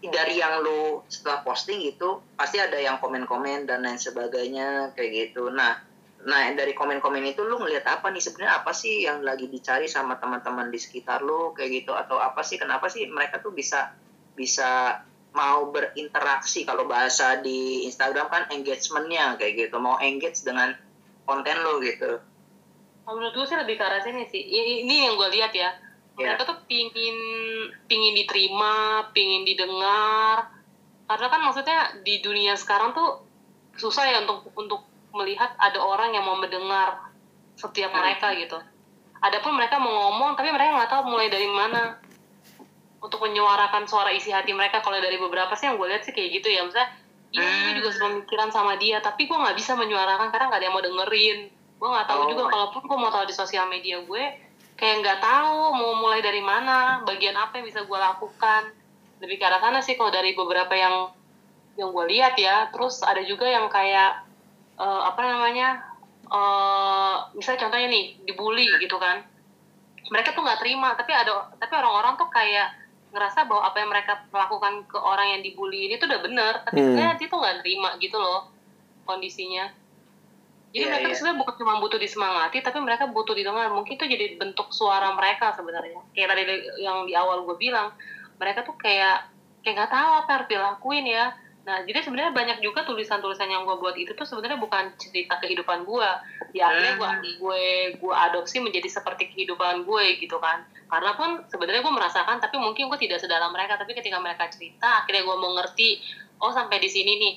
dari 0.00 0.40
yang 0.40 0.64
lu 0.64 1.04
setelah 1.12 1.44
posting 1.44 1.84
gitu 1.84 2.24
pasti 2.38 2.56
ada 2.56 2.80
yang 2.80 2.96
komen-komen 3.02 3.68
dan 3.68 3.84
lain 3.84 4.00
sebagainya 4.00 4.94
kayak 4.96 5.36
gitu. 5.36 5.50
Nah 5.52 5.82
nah 6.20 6.44
dari 6.52 6.76
komen-komen 6.76 7.24
itu 7.32 7.42
lu 7.44 7.56
ngelihat 7.58 7.84
apa 7.88 8.12
nih 8.12 8.20
sebenarnya 8.20 8.60
apa 8.60 8.72
sih 8.76 9.08
yang 9.08 9.24
lagi 9.24 9.48
dicari 9.48 9.88
sama 9.88 10.20
teman-teman 10.20 10.68
di 10.68 10.76
sekitar 10.76 11.24
lu 11.24 11.56
kayak 11.56 11.84
gitu 11.84 11.92
atau 11.96 12.20
apa 12.20 12.44
sih 12.44 12.60
kenapa 12.60 12.92
sih 12.92 13.08
mereka 13.08 13.40
tuh 13.40 13.56
bisa 13.56 13.96
bisa 14.36 15.00
mau 15.30 15.70
berinteraksi 15.70 16.66
kalau 16.66 16.90
bahasa 16.90 17.38
di 17.38 17.86
Instagram 17.86 18.26
kan 18.26 18.42
engagementnya 18.50 19.38
kayak 19.38 19.68
gitu 19.68 19.76
mau 19.78 19.96
engage 20.02 20.42
dengan 20.42 20.74
konten 21.22 21.56
lo 21.62 21.78
gitu 21.78 22.18
Kalau 23.06 23.14
menurut 23.18 23.34
gue 23.34 23.46
sih 23.46 23.58
lebih 23.58 23.74
ke 23.74 23.82
arah 23.82 23.98
sini 24.04 24.22
sih. 24.28 24.38
Ini 24.86 25.10
yang 25.10 25.18
gue 25.18 25.34
lihat 25.34 25.50
ya. 25.50 25.74
Mereka 26.14 26.46
tuh 26.46 26.62
pingin 26.70 27.16
pingin 27.90 28.14
diterima, 28.14 29.08
pingin 29.10 29.42
didengar. 29.42 30.46
Karena 31.10 31.26
kan 31.26 31.40
maksudnya 31.42 31.78
di 32.06 32.22
dunia 32.22 32.54
sekarang 32.54 32.94
tuh 32.94 33.26
susah 33.74 34.06
ya 34.06 34.22
untuk 34.22 34.54
untuk 34.54 34.86
melihat 35.10 35.58
ada 35.58 35.82
orang 35.82 36.14
yang 36.14 36.22
mau 36.22 36.38
mendengar 36.38 37.10
setiap 37.58 37.90
mereka 37.90 38.30
gitu. 38.38 38.62
Adapun 39.18 39.58
mereka 39.58 39.82
mau 39.82 39.90
ngomong 39.90 40.38
tapi 40.38 40.54
mereka 40.54 40.78
nggak 40.78 40.92
tahu 40.92 41.02
mulai 41.10 41.26
dari 41.26 41.50
mana 41.50 41.98
untuk 43.00 43.20
menyuarakan 43.24 43.88
suara 43.88 44.12
isi 44.12 44.28
hati 44.30 44.52
mereka. 44.52 44.84
Kalau 44.84 45.00
dari 45.00 45.16
beberapa 45.16 45.56
sih 45.56 45.66
yang 45.66 45.80
gue 45.80 45.88
lihat 45.88 46.04
sih 46.04 46.12
kayak 46.12 46.40
gitu 46.40 46.48
ya. 46.52 46.60
Misalnya, 46.64 46.88
iya 47.32 47.48
gue 47.64 47.72
juga 47.80 47.90
sepemikiran 47.96 48.52
sama 48.52 48.76
dia, 48.76 49.00
tapi 49.00 49.24
gue 49.24 49.36
nggak 49.36 49.56
bisa 49.56 49.72
menyuarakan 49.74 50.28
karena 50.28 50.46
nggak 50.52 50.60
ada 50.60 50.66
yang 50.68 50.76
mau 50.76 50.84
dengerin. 50.84 51.38
Gue 51.80 51.88
nggak 51.88 52.06
tahu 52.06 52.20
Oh. 52.20 52.28
juga 52.28 52.44
kalaupun 52.52 52.82
gue 52.84 52.98
mau 53.00 53.08
tahu 53.08 53.24
di 53.24 53.34
sosial 53.34 53.64
media 53.72 53.96
gue, 54.04 54.24
kayak 54.76 54.94
nggak 55.00 55.18
tahu 55.24 55.72
mau 55.72 55.92
mulai 55.96 56.20
dari 56.20 56.44
mana, 56.44 57.00
bagian 57.08 57.32
apa 57.34 57.56
yang 57.60 57.66
bisa 57.66 57.88
gue 57.88 57.98
lakukan. 57.98 58.68
Lebih 59.20 59.36
ke 59.40 59.44
arah 59.48 59.60
sana 59.60 59.80
sih 59.80 59.96
kalau 59.96 60.12
dari 60.12 60.36
beberapa 60.36 60.72
yang 60.76 61.08
yang 61.80 61.88
gue 61.92 62.04
lihat 62.12 62.36
ya. 62.36 62.68
Terus 62.68 63.00
ada 63.00 63.24
juga 63.24 63.48
yang 63.48 63.68
kayak 63.72 64.28
eh, 64.76 65.02
apa 65.08 65.20
namanya, 65.24 65.88
eh 66.28 67.16
misalnya 67.32 67.64
contohnya 67.64 67.88
nih 67.88 68.04
dibully 68.28 68.68
gitu 68.76 69.00
kan. 69.00 69.24
Mereka 70.10 70.34
tuh 70.36 70.42
nggak 70.44 70.60
terima, 70.60 70.92
tapi 70.98 71.12
ada 71.16 71.48
tapi 71.56 71.72
orang-orang 71.76 72.16
tuh 72.18 72.28
kayak 72.28 72.79
ngerasa 73.10 73.46
bahwa 73.50 73.62
apa 73.66 73.76
yang 73.82 73.90
mereka 73.90 74.12
lakukan 74.30 74.86
ke 74.86 74.98
orang 74.98 75.26
yang 75.38 75.40
dibully 75.42 75.90
ini 75.90 75.98
tuh 75.98 76.06
udah 76.06 76.20
bener, 76.22 76.52
tapi 76.62 76.78
Hmm. 76.78 76.86
sebenarnya 76.94 77.14
dia 77.18 77.28
tuh 77.28 77.38
nggak 77.42 77.56
terima 77.62 77.90
gitu 77.98 78.16
loh 78.16 78.40
kondisinya. 79.04 79.66
Jadi 80.70 80.86
Iya, 80.86 80.90
mereka 80.94 81.02
tuh 81.02 81.10
iya. 81.10 81.18
sebenarnya 81.18 81.40
bukan 81.42 81.54
cuma 81.58 81.72
butuh 81.82 81.98
disemangati, 81.98 82.58
tapi 82.62 82.78
mereka 82.78 83.04
butuh 83.10 83.34
didengar. 83.34 83.74
Mungkin 83.74 83.98
itu 83.98 84.06
jadi 84.06 84.38
bentuk 84.38 84.70
suara 84.70 85.10
mereka 85.18 85.50
sebenarnya. 85.58 85.98
Kayak 86.14 86.28
tadi 86.30 86.42
yang 86.78 87.10
di 87.10 87.14
awal 87.18 87.42
gue 87.42 87.58
bilang, 87.58 87.90
mereka 88.38 88.62
tuh 88.62 88.78
kayak 88.78 89.26
kayak 89.66 89.74
nggak 89.76 89.90
tahu 89.90 90.10
apa 90.22 90.28
yang 90.30 90.36
harus 90.38 90.50
dilakuin 90.54 91.06
ya. 91.10 91.24
Nah, 91.60 91.84
jadi 91.84 92.00
sebenarnya 92.00 92.32
banyak 92.32 92.58
juga 92.64 92.88
tulisan-tulisan 92.88 93.46
yang 93.52 93.68
gue 93.68 93.76
buat 93.76 93.92
itu 93.92 94.16
tuh 94.16 94.24
sebenarnya 94.24 94.56
bukan 94.56 94.96
cerita 94.96 95.36
kehidupan 95.38 95.84
gue. 95.84 96.10
Ya 96.56 96.72
akhirnya 96.72 96.96
gue 96.96 97.08
Hmm. 97.08 97.22
gue 97.36 97.62
gue 98.00 98.14
adopsi 98.16 98.64
menjadi 98.64 98.88
seperti 98.88 99.28
kehidupan 99.30 99.84
gue 99.84 100.04
gitu 100.18 100.40
kan. 100.40 100.64
Karena 100.88 101.12
pun 101.14 101.44
sebenarnya 101.52 101.84
gue 101.84 101.94
merasakan, 101.94 102.40
tapi 102.40 102.56
mungkin 102.56 102.88
gue 102.88 102.98
tidak 102.98 103.20
sedalam 103.20 103.52
mereka. 103.52 103.76
Tapi 103.76 103.92
ketika 103.92 104.16
mereka 104.18 104.48
cerita, 104.48 105.04
akhirnya 105.04 105.22
gue 105.22 105.36
mau 105.36 105.52
ngerti. 105.60 106.00
Oh 106.40 106.48
sampai 106.48 106.80
di 106.80 106.88
sini 106.88 107.12
nih, 107.20 107.34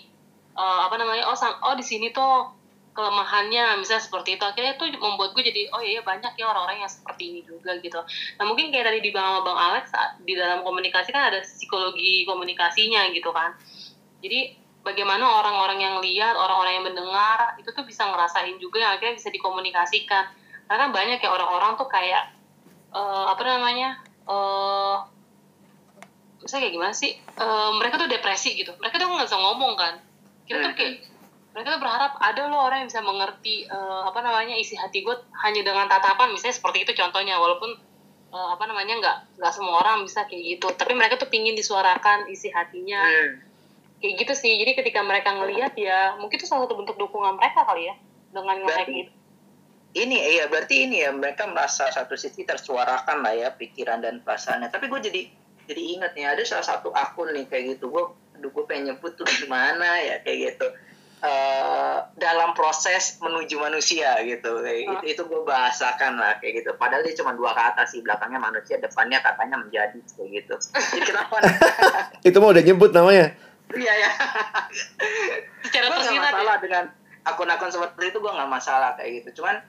eh, 0.56 0.80
apa 0.88 0.96
namanya? 0.96 1.28
Oh 1.28 1.36
sam- 1.36 1.60
oh 1.60 1.76
di 1.76 1.84
sini 1.84 2.10
tuh 2.16 2.64
kelemahannya 2.94 3.82
misalnya 3.82 4.06
seperti 4.06 4.38
itu 4.38 4.46
akhirnya 4.46 4.78
itu 4.78 4.86
membuat 5.02 5.34
gue 5.34 5.44
jadi 5.44 5.66
oh 5.74 5.82
iya 5.82 6.06
banyak 6.06 6.38
ya 6.38 6.46
orang-orang 6.46 6.86
yang 6.86 6.92
seperti 6.92 7.34
ini 7.34 7.42
juga 7.42 7.74
gitu 7.82 7.98
nah 8.38 8.46
mungkin 8.46 8.70
kayak 8.70 8.86
tadi 8.86 9.00
dibilang 9.02 9.42
sama 9.42 9.42
bang 9.50 9.60
Alex 9.60 9.86
di 10.22 10.34
dalam 10.38 10.62
komunikasi 10.62 11.10
kan 11.10 11.34
ada 11.34 11.42
psikologi 11.42 12.22
komunikasinya 12.30 13.10
gitu 13.10 13.34
kan 13.34 13.58
jadi 14.24 14.56
bagaimana 14.84 15.44
orang-orang 15.44 15.80
yang 15.84 15.96
lihat 16.00 16.36
orang-orang 16.36 16.80
yang 16.80 16.86
mendengar 16.88 17.60
itu 17.60 17.72
tuh 17.76 17.84
bisa 17.84 18.08
ngerasain 18.08 18.56
juga 18.60 18.84
yang 18.84 18.92
akhirnya 18.96 19.20
bisa 19.20 19.32
dikomunikasikan. 19.32 20.32
Karena 20.68 20.86
banyak 20.92 21.20
ya 21.20 21.30
orang-orang 21.32 21.76
tuh 21.76 21.88
kayak 21.92 22.32
uh, 22.96 23.32
apa 23.32 23.44
namanya 23.44 24.00
uh, 24.28 25.04
saya 26.44 26.68
kayak 26.68 26.76
gimana 26.76 26.96
sih? 26.96 27.20
Uh, 27.40 27.76
mereka 27.80 28.00
tuh 28.00 28.08
depresi 28.12 28.56
gitu. 28.56 28.76
Mereka 28.80 29.00
tuh 29.00 29.08
nggak 29.08 29.28
bisa 29.28 29.40
ngomong 29.40 29.74
kan. 29.80 30.00
Kita 30.44 30.60
tuh 30.60 30.76
kayak 30.76 31.12
mereka 31.56 31.68
tuh 31.78 31.82
berharap 31.84 32.12
ada 32.18 32.50
loh 32.50 32.66
orang 32.66 32.84
yang 32.84 32.90
bisa 32.90 33.04
mengerti 33.04 33.68
uh, 33.68 34.10
apa 34.10 34.20
namanya 34.24 34.58
isi 34.58 34.74
hati 34.76 35.04
gue 35.04 35.16
hanya 35.44 35.62
dengan 35.64 35.88
tatapan. 35.88 36.32
Misalnya 36.32 36.56
seperti 36.60 36.88
itu 36.88 36.92
contohnya 36.96 37.40
walaupun 37.40 37.76
uh, 38.32 38.56
apa 38.56 38.64
namanya 38.68 39.00
nggak 39.00 39.18
nggak 39.40 39.54
semua 39.56 39.84
orang 39.84 40.04
bisa 40.04 40.28
kayak 40.28 40.60
gitu. 40.60 40.68
Tapi 40.76 40.92
mereka 40.96 41.20
tuh 41.20 41.28
pingin 41.32 41.56
disuarakan 41.56 42.28
isi 42.32 42.52
hatinya. 42.52 43.04
Hmm. 43.04 43.53
Kayak 44.04 44.20
gitu 44.20 44.34
sih. 44.36 44.60
Jadi 44.60 44.76
ketika 44.76 45.00
mereka 45.00 45.32
ngelihat 45.32 45.72
ya 45.80 46.20
mungkin 46.20 46.36
itu 46.36 46.44
salah 46.44 46.68
satu 46.68 46.76
bentuk 46.76 47.00
dukungan 47.00 47.40
mereka 47.40 47.64
kali 47.64 47.88
ya 47.88 47.96
dengan 48.36 48.60
ngelihat 48.60 48.88
gitu. 48.92 49.12
ini 49.94 50.18
iya 50.18 50.50
berarti 50.50 50.90
ini 50.90 51.06
ya 51.06 51.14
mereka 51.14 51.46
merasa 51.46 51.86
satu 51.94 52.18
sisi 52.18 52.44
tersuarakan 52.44 53.24
lah 53.24 53.32
ya 53.32 53.50
pikiran 53.56 54.04
dan 54.04 54.20
perasaannya. 54.20 54.68
Tapi 54.68 54.92
gue 54.92 55.00
jadi 55.00 55.22
jadi 55.64 55.82
ingat 55.96 56.12
nih 56.20 56.28
ada 56.28 56.44
salah 56.44 56.68
satu 56.68 56.92
akun 56.92 57.32
nih 57.32 57.48
kayak 57.48 57.80
gitu 57.80 57.88
gue 57.88 58.04
aduh 58.36 58.52
gue 58.52 58.64
pengen 58.68 58.92
nyebut 58.92 59.16
tuh 59.16 59.24
gimana 59.24 60.04
ya 60.04 60.20
kayak 60.20 60.60
gitu. 60.60 60.68
Uh, 61.24 62.04
dalam 62.20 62.52
proses 62.52 63.16
menuju 63.24 63.56
manusia 63.56 64.20
gitu 64.28 64.60
kayak 64.60 64.82
gitu. 64.84 65.04
Itu 65.08 65.22
gue 65.32 65.42
bahasakan 65.48 66.20
lah 66.20 66.44
kayak 66.44 66.60
gitu. 66.60 66.76
Padahal 66.76 67.00
dia 67.08 67.16
cuma 67.16 67.32
dua 67.32 67.56
kata 67.56 67.88
sih 67.88 68.04
belakangnya 68.04 68.44
manusia 68.44 68.76
depannya 68.82 69.24
katanya 69.24 69.62
menjadi 69.64 69.96
kayak 70.20 70.30
gitu. 70.44 70.54
Jadi 70.76 71.06
kenapa? 71.08 71.40
Itu 72.28 72.44
mau 72.44 72.52
udah 72.52 72.66
nyebut 72.66 72.92
namanya 72.92 73.53
iya 73.72 73.94
ya. 73.96 74.12
Secara 75.66 75.86
gue 75.90 76.00
nggak 76.04 76.20
masalah 76.20 76.56
ya? 76.60 76.62
dengan 76.62 76.84
akun-akun 77.24 77.72
seperti 77.72 78.12
itu 78.12 78.20
gue 78.20 78.34
nggak 78.36 78.52
masalah 78.52 78.92
kayak 79.00 79.24
gitu. 79.24 79.42
Cuman 79.42 79.64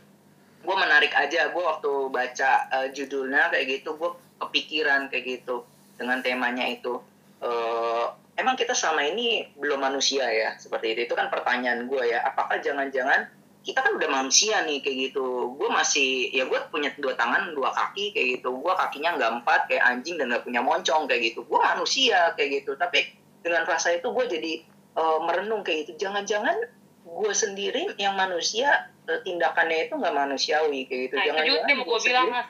gue 0.65 0.77
menarik 0.77 1.13
aja. 1.15 1.55
Gue 1.55 1.63
waktu 1.63 1.91
baca 2.11 2.51
uh, 2.75 2.89
judulnya 2.91 3.55
kayak 3.55 3.67
gitu 3.81 3.95
gue 3.95 4.11
kepikiran 4.43 5.09
kayak 5.09 5.25
gitu 5.41 5.65
dengan 5.97 6.21
temanya 6.21 6.67
itu. 6.67 7.01
Uh, 7.45 8.11
emang 8.35 8.57
kita 8.59 8.73
selama 8.75 9.05
ini 9.07 9.53
belum 9.57 9.81
manusia 9.81 10.27
ya 10.27 10.59
seperti 10.59 10.99
itu. 10.99 11.01
Itu 11.11 11.15
kan 11.15 11.31
pertanyaan 11.31 11.87
gue 11.87 12.03
ya. 12.11 12.27
Apakah 12.27 12.59
jangan-jangan 12.61 13.31
kita 13.65 13.81
kan 13.81 13.97
udah 13.97 14.11
manusia 14.13 14.61
nih 14.69 14.85
kayak 14.85 15.11
gitu. 15.11 15.57
Gue 15.57 15.69
masih 15.73 16.29
ya 16.37 16.45
gue 16.45 16.61
punya 16.69 16.93
dua 17.01 17.17
tangan 17.17 17.57
dua 17.57 17.73
kaki 17.73 18.13
kayak 18.13 18.41
gitu. 18.41 18.53
Gue 18.53 18.75
kakinya 18.77 19.17
nggak 19.17 19.33
empat 19.41 19.61
kayak 19.73 19.85
anjing 19.89 20.21
dan 20.21 20.29
nggak 20.29 20.45
punya 20.45 20.61
moncong 20.61 21.09
kayak 21.09 21.33
gitu. 21.33 21.49
Gue 21.49 21.57
manusia 21.57 22.37
kayak 22.37 22.61
gitu. 22.61 22.77
Tapi 22.77 23.24
dengan 23.45 23.69
rasa 23.69 23.93
itu 23.93 24.09
gue 24.09 24.25
jadi 24.25 24.53
uh, 24.97 25.21
merenung 25.29 25.61
kayak 25.61 25.85
gitu. 25.85 26.09
Jangan-jangan 26.09 26.57
gue 27.05 27.33
sendiri 27.37 27.93
yang 28.01 28.17
manusia 28.17 28.89
uh, 29.05 29.21
tindakannya 29.21 29.87
itu 29.87 29.95
nggak 30.01 30.15
manusiawi 30.17 30.89
kayak 30.89 31.01
gitu. 31.13 31.15
Nah, 31.21 31.25
jangan-jangan 31.29 31.69
itu 31.69 31.83
gue 31.85 32.01
bilang 32.09 32.27
mas. 32.33 32.49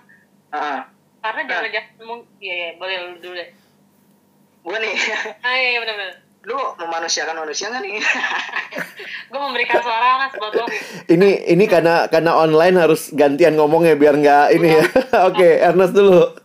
Uh, 0.54 0.80
karena 1.18 1.40
nah. 1.42 1.48
jangan-jangan 1.50 2.18
ya, 2.38 2.54
ya 2.54 2.68
boleh 2.78 2.96
dulu 3.18 3.34
deh. 3.34 3.48
Gue 4.62 4.76
nih. 4.78 4.94
Ah 5.44 5.54
iya, 5.58 5.68
iya 5.76 5.80
benar-benar 5.82 6.24
lu 6.44 6.60
memanusiakan 6.76 7.40
manusia 7.40 7.72
nggak 7.72 7.82
nih? 7.82 7.96
Gue 9.32 9.40
memberikan 9.40 9.80
suara 9.80 10.20
mas 10.20 10.32
buat 10.36 10.52
lo 10.52 10.68
ini 11.08 11.40
ini 11.48 11.64
karena 11.64 12.06
karena 12.12 12.36
online 12.36 12.76
harus 12.76 13.08
gantian 13.16 13.56
ngomongnya 13.56 13.96
biar 13.96 14.14
nggak 14.20 14.46
ini 14.52 14.68
ya. 14.76 14.84
Oke 15.28 15.40
okay, 15.40 15.52
Ernest 15.64 15.96
dulu 15.96 16.43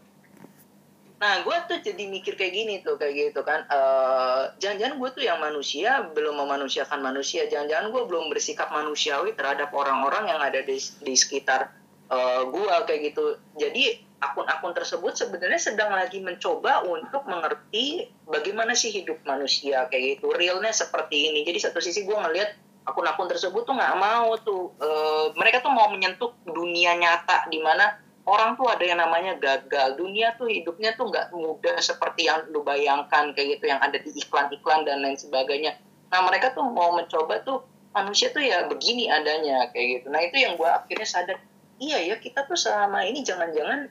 nah 1.20 1.44
gue 1.44 1.58
tuh 1.68 1.84
jadi 1.84 2.04
mikir 2.08 2.40
kayak 2.40 2.54
gini 2.56 2.76
tuh 2.80 2.96
kayak 2.96 3.36
gitu 3.36 3.44
kan. 3.44 3.68
Uh, 3.68 4.56
jangan-jangan 4.64 4.96
gue 4.96 5.10
tuh 5.20 5.24
yang 5.28 5.40
manusia 5.44 6.08
belum 6.16 6.40
memanusiakan 6.40 7.04
manusia. 7.04 7.44
Jangan-jangan 7.52 7.92
gue 7.92 8.04
belum 8.08 8.32
bersikap 8.32 8.72
manusiawi 8.72 9.36
terhadap 9.36 9.76
orang-orang 9.76 10.32
yang 10.32 10.40
ada 10.40 10.64
di, 10.64 10.80
di 10.80 11.16
sekitar 11.20 11.76
uh, 12.08 12.48
gue 12.48 12.76
kayak 12.88 13.02
gitu. 13.12 13.36
Jadi 13.60 14.08
akun-akun 14.20 14.76
tersebut 14.76 15.16
sebenarnya 15.16 15.60
sedang 15.60 15.96
lagi 15.96 16.20
mencoba 16.20 16.84
untuk 16.84 17.24
mengerti 17.24 18.12
bagaimana 18.28 18.76
sih 18.76 18.92
hidup 18.92 19.20
manusia 19.24 19.88
kayak 19.92 20.20
gitu. 20.20 20.32
Realnya 20.32 20.72
seperti 20.72 21.32
ini. 21.32 21.44
Jadi 21.44 21.60
satu 21.68 21.80
sisi 21.80 22.04
gue 22.04 22.16
ngelihat 22.16 22.56
akun-akun 22.88 23.30
tersebut 23.30 23.64
tuh 23.70 23.76
nggak 23.78 23.96
mau 24.02 24.34
tuh 24.42 24.74
e, 24.82 24.90
mereka 25.38 25.62
tuh 25.62 25.70
mau 25.70 25.92
menyentuh 25.94 26.34
dunia 26.42 26.98
nyata 26.98 27.46
di 27.52 27.62
mana 27.62 28.09
orang 28.30 28.54
tuh 28.54 28.70
ada 28.70 28.86
yang 28.86 29.02
namanya 29.02 29.34
gagal. 29.42 29.98
Dunia 29.98 30.38
tuh 30.38 30.46
hidupnya 30.46 30.94
tuh 30.94 31.10
nggak 31.10 31.34
mudah 31.34 31.82
seperti 31.82 32.30
yang 32.30 32.46
lu 32.54 32.62
bayangkan 32.62 33.34
kayak 33.34 33.58
gitu 33.58 33.74
yang 33.74 33.82
ada 33.82 33.98
di 33.98 34.14
iklan-iklan 34.14 34.86
dan 34.86 35.02
lain 35.02 35.18
sebagainya. 35.18 35.82
Nah 36.14 36.22
mereka 36.30 36.54
tuh 36.54 36.70
mau 36.70 36.94
mencoba 36.94 37.42
tuh 37.42 37.66
manusia 37.90 38.30
tuh 38.30 38.46
ya 38.46 38.70
begini 38.70 39.10
adanya 39.10 39.74
kayak 39.74 40.02
gitu. 40.02 40.08
Nah 40.14 40.22
itu 40.22 40.38
yang 40.38 40.54
gue 40.56 40.70
akhirnya 40.70 41.08
sadar 41.10 41.38
iya 41.82 41.98
ya 42.06 42.16
kita 42.22 42.46
tuh 42.46 42.56
selama 42.56 43.02
ini 43.02 43.26
jangan-jangan 43.26 43.90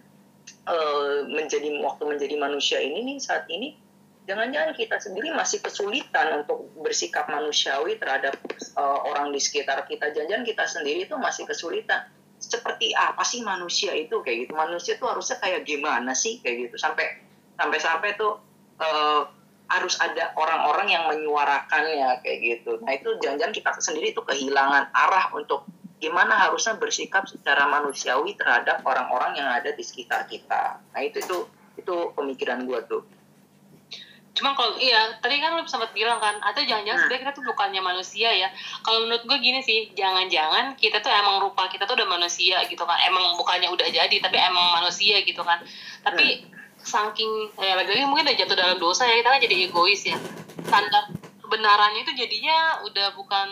uh, 0.70 1.26
menjadi 1.26 1.74
waktu 1.82 2.02
menjadi 2.06 2.36
manusia 2.38 2.78
ini 2.78 3.02
nih 3.02 3.16
saat 3.18 3.50
ini 3.50 3.74
jangan-jangan 4.28 4.76
kita 4.76 5.00
sendiri 5.00 5.32
masih 5.32 5.64
kesulitan 5.64 6.44
untuk 6.44 6.68
bersikap 6.78 7.26
manusiawi 7.32 7.96
terhadap 7.96 8.36
uh, 8.76 9.00
orang 9.08 9.32
di 9.34 9.40
sekitar 9.40 9.82
kita. 9.88 10.14
Jangan-jangan 10.14 10.44
kita 10.46 10.64
sendiri 10.68 11.08
itu 11.08 11.16
masih 11.16 11.48
kesulitan 11.48 12.06
seperti 12.38 12.94
apa 12.94 13.22
sih 13.26 13.42
manusia 13.42 13.94
itu 13.94 14.22
kayak 14.22 14.46
gitu 14.48 14.52
manusia 14.54 14.94
tuh 14.96 15.10
harusnya 15.10 15.42
kayak 15.42 15.66
gimana 15.66 16.14
sih 16.14 16.38
kayak 16.38 16.70
gitu 16.70 16.76
sampai 16.78 17.22
sampai 17.58 17.78
sampai 17.82 18.10
tuh 18.14 18.38
uh, 18.78 19.22
harus 19.68 20.00
ada 20.00 20.32
orang-orang 20.38 20.88
yang 20.88 21.04
menyuarakannya 21.10 22.22
kayak 22.22 22.38
gitu 22.40 22.78
nah 22.80 22.94
itu 22.94 23.18
jangan-jangan 23.20 23.54
kita 23.54 23.70
sendiri 23.82 24.14
tuh 24.14 24.24
kehilangan 24.24 24.94
arah 24.94 25.34
untuk 25.34 25.66
gimana 25.98 26.38
harusnya 26.38 26.78
bersikap 26.78 27.26
secara 27.26 27.66
manusiawi 27.66 28.38
terhadap 28.38 28.86
orang-orang 28.86 29.34
yang 29.34 29.50
ada 29.50 29.74
di 29.74 29.82
sekitar 29.82 30.30
kita. 30.30 30.78
Nah 30.94 31.00
itu 31.02 31.18
itu 31.18 31.38
itu 31.78 31.94
pemikiran 32.14 32.62
gue 32.66 32.80
tuh. 32.86 33.02
Cuma 34.38 34.54
kalau 34.54 34.78
iya 34.78 35.18
tadi 35.18 35.42
kan 35.42 35.58
lu 35.58 35.66
sempat 35.66 35.90
bilang 35.90 36.22
kan 36.22 36.38
atau 36.38 36.62
jangan-jangan 36.62 36.94
hmm. 36.94 37.04
sebenarnya 37.10 37.22
kita 37.26 37.32
tuh 37.34 37.44
bukannya 37.50 37.82
manusia 37.82 38.30
ya. 38.30 38.48
Kalau 38.86 39.02
menurut 39.02 39.26
gue 39.26 39.38
gini 39.42 39.58
sih, 39.58 39.90
jangan-jangan 39.98 40.78
kita 40.78 41.02
tuh 41.02 41.10
emang 41.10 41.42
rupa 41.42 41.66
kita 41.66 41.90
tuh 41.90 41.98
udah 41.98 42.06
manusia 42.06 42.62
gitu 42.70 42.86
kan. 42.86 42.94
Emang 43.02 43.34
bukannya 43.34 43.66
udah 43.66 43.90
jadi 43.90 44.16
tapi 44.22 44.38
emang 44.38 44.78
manusia 44.78 45.18
gitu 45.26 45.42
kan. 45.42 45.58
Tapi 46.06 46.46
hmm. 46.46 46.54
saking 46.78 47.58
ya 47.58 47.74
lagi-lagi 47.74 48.06
mungkin 48.06 48.30
udah 48.30 48.38
jatuh 48.38 48.54
dalam 48.54 48.78
dosa 48.78 49.10
ya 49.10 49.18
kita 49.18 49.28
kan 49.34 49.40
jadi 49.42 49.56
egois 49.66 50.02
ya. 50.06 50.14
Standar 50.62 51.10
kebenarannya 51.42 52.06
itu 52.06 52.12
jadinya 52.14 52.86
udah 52.86 53.18
bukan 53.18 53.48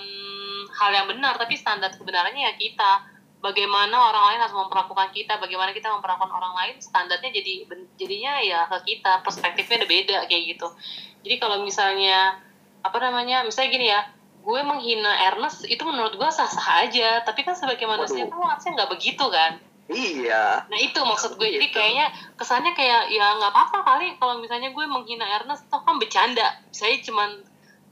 hal 0.76 0.90
yang 0.92 1.08
benar 1.08 1.34
tapi 1.40 1.56
standar 1.56 1.90
kebenarannya 1.96 2.44
ya 2.44 2.52
kita 2.54 3.15
bagaimana 3.46 3.94
orang 3.94 4.34
lain 4.34 4.40
harus 4.42 4.56
memperlakukan 4.58 5.14
kita 5.14 5.38
bagaimana 5.38 5.70
kita 5.70 5.86
memperlakukan 5.94 6.34
orang 6.34 6.54
lain 6.58 6.74
standarnya 6.82 7.30
jadi 7.30 7.62
jadinya 7.94 8.42
ya 8.42 8.66
ke 8.66 8.78
kita 8.90 9.22
perspektifnya 9.22 9.86
udah 9.86 9.90
beda 9.90 10.16
kayak 10.26 10.42
gitu 10.58 10.68
jadi 11.22 11.38
kalau 11.38 11.62
misalnya 11.62 12.42
apa 12.82 12.98
namanya 12.98 13.46
misalnya 13.46 13.70
gini 13.70 13.86
ya 13.86 14.02
gue 14.42 14.60
menghina 14.66 15.30
Ernest 15.30 15.62
itu 15.70 15.82
menurut 15.86 16.18
gue 16.18 16.30
sah 16.34 16.50
sah 16.50 16.82
aja 16.82 17.22
tapi 17.22 17.46
kan 17.46 17.54
sebagai 17.54 17.86
manusia 17.86 18.26
tuh 18.26 18.42
harusnya 18.42 18.74
nggak 18.82 18.90
begitu 18.90 19.26
kan 19.30 19.62
Iya. 19.86 20.66
Nah 20.66 20.78
itu 20.82 20.98
maksud 20.98 21.38
gue. 21.38 21.46
Jadi 21.46 21.70
kayaknya 21.70 22.10
kesannya 22.34 22.74
kayak 22.74 23.06
ya 23.06 23.38
nggak 23.38 23.54
apa-apa 23.54 23.86
kali 23.86 24.18
kalau 24.18 24.42
misalnya 24.42 24.74
gue 24.74 24.82
menghina 24.82 25.22
Ernest 25.22 25.70
toh 25.70 25.78
kan 25.78 25.94
bercanda. 26.02 26.58
Saya 26.74 26.98
cuman 27.06 27.38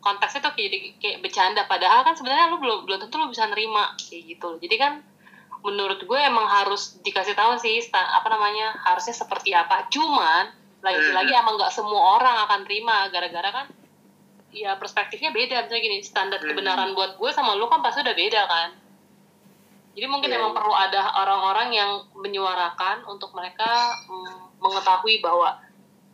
konteksnya 0.05 0.41
tuh 0.45 0.53
kayak 0.53 1.01
kayak 1.01 1.19
bercanda 1.25 1.65
padahal 1.65 2.05
kan 2.05 2.13
sebenarnya 2.13 2.53
lu 2.53 2.61
belum 2.61 2.85
belum 2.85 2.99
tentu 3.01 3.17
lu 3.17 3.33
bisa 3.33 3.49
nerima 3.49 3.97
kayak 3.97 4.37
gitu 4.37 4.61
jadi 4.61 4.77
kan 4.77 4.93
menurut 5.65 6.05
gue 6.05 6.21
emang 6.21 6.45
harus 6.45 7.01
dikasih 7.01 7.33
tahu 7.33 7.57
sih 7.57 7.81
apa 7.91 8.29
namanya 8.29 8.77
harusnya 8.85 9.17
seperti 9.17 9.57
apa 9.57 9.89
cuman 9.89 10.53
lagi-lagi 10.85 11.33
hmm. 11.33 11.41
emang 11.41 11.55
nggak 11.57 11.73
semua 11.73 12.21
orang 12.21 12.37
akan 12.45 12.61
terima 12.69 13.09
gara-gara 13.09 13.49
kan 13.49 13.67
ya 14.53 14.77
perspektifnya 14.77 15.33
beda 15.33 15.65
misalnya 15.65 15.83
gini 15.83 15.99
standar 16.05 16.39
hmm. 16.45 16.53
kebenaran 16.53 16.93
buat 16.93 17.17
gue 17.17 17.31
sama 17.33 17.57
lu 17.57 17.67
kan 17.73 17.81
pasti 17.81 18.05
udah 18.05 18.13
beda 18.13 18.43
kan 18.45 18.69
jadi 19.95 20.07
mungkin 20.11 20.29
yeah. 20.29 20.39
emang 20.43 20.53
iya. 20.53 20.59
perlu 20.61 20.75
ada 20.75 21.01
orang-orang 21.25 21.69
yang 21.73 21.91
menyuarakan 22.19 23.07
untuk 23.07 23.31
mereka 23.33 23.95
mm, 24.11 24.59
mengetahui 24.59 25.23
bahwa 25.23 25.55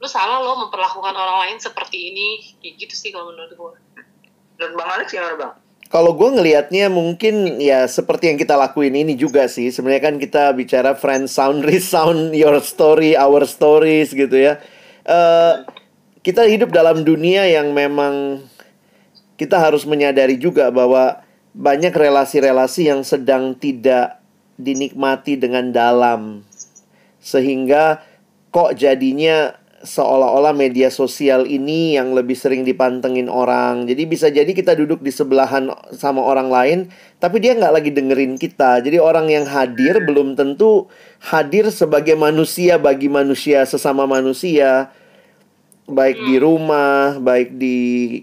lu 0.00 0.08
salah 0.08 0.40
lo 0.40 0.68
memperlakukan 0.68 1.12
orang 1.16 1.48
lain 1.48 1.58
seperti 1.60 2.12
ini 2.12 2.28
kayak 2.60 2.76
gitu 2.76 2.94
sih 2.96 3.10
kalau 3.12 3.32
menurut 3.32 3.52
gue 3.52 3.72
menurut 4.56 4.74
bang 4.76 4.90
Alex 4.96 5.08
gimana 5.12 5.34
bang 5.36 5.54
kalau 5.90 6.14
gue 6.14 6.30
ngelihatnya 6.38 6.86
mungkin 6.86 7.58
ya 7.58 7.82
seperti 7.90 8.30
yang 8.30 8.38
kita 8.38 8.54
lakuin 8.54 8.94
ini 8.94 9.18
juga 9.18 9.50
sih. 9.50 9.74
Sebenarnya 9.74 10.06
kan 10.06 10.16
kita 10.22 10.54
bicara 10.54 10.94
friend 10.94 11.26
sound 11.26 11.66
resound 11.68 12.30
your 12.30 12.62
story 12.62 13.18
our 13.18 13.42
stories 13.42 14.14
gitu 14.14 14.38
ya. 14.38 14.62
Uh, 15.02 15.66
kita 16.22 16.46
hidup 16.46 16.70
dalam 16.70 17.02
dunia 17.02 17.42
yang 17.50 17.74
memang 17.74 18.46
kita 19.34 19.58
harus 19.58 19.82
menyadari 19.82 20.38
juga 20.38 20.70
bahwa 20.70 21.26
banyak 21.50 21.90
relasi-relasi 21.90 22.86
yang 22.86 23.02
sedang 23.02 23.58
tidak 23.58 24.22
dinikmati 24.62 25.34
dengan 25.34 25.74
dalam. 25.74 26.46
Sehingga 27.18 28.06
kok 28.54 28.78
jadinya 28.78 29.58
seolah-olah 29.80 30.52
media 30.52 30.92
sosial 30.92 31.48
ini 31.48 31.96
yang 31.96 32.12
lebih 32.12 32.36
sering 32.36 32.68
dipantengin 32.68 33.32
orang. 33.32 33.88
Jadi 33.88 34.02
bisa 34.04 34.28
jadi 34.28 34.48
kita 34.52 34.76
duduk 34.76 35.00
di 35.00 35.08
sebelahan 35.08 35.72
sama 35.96 36.20
orang 36.20 36.52
lain, 36.52 36.78
tapi 37.16 37.40
dia 37.40 37.56
nggak 37.56 37.74
lagi 37.80 37.90
dengerin 37.90 38.36
kita. 38.36 38.84
Jadi 38.84 39.00
orang 39.00 39.32
yang 39.32 39.48
hadir 39.48 40.04
belum 40.04 40.36
tentu 40.36 40.92
hadir 41.32 41.72
sebagai 41.72 42.12
manusia 42.12 42.76
bagi 42.76 43.08
manusia 43.08 43.64
sesama 43.64 44.04
manusia, 44.04 44.92
baik 45.88 46.28
di 46.28 46.36
rumah, 46.36 47.16
baik 47.16 47.56
di 47.56 47.78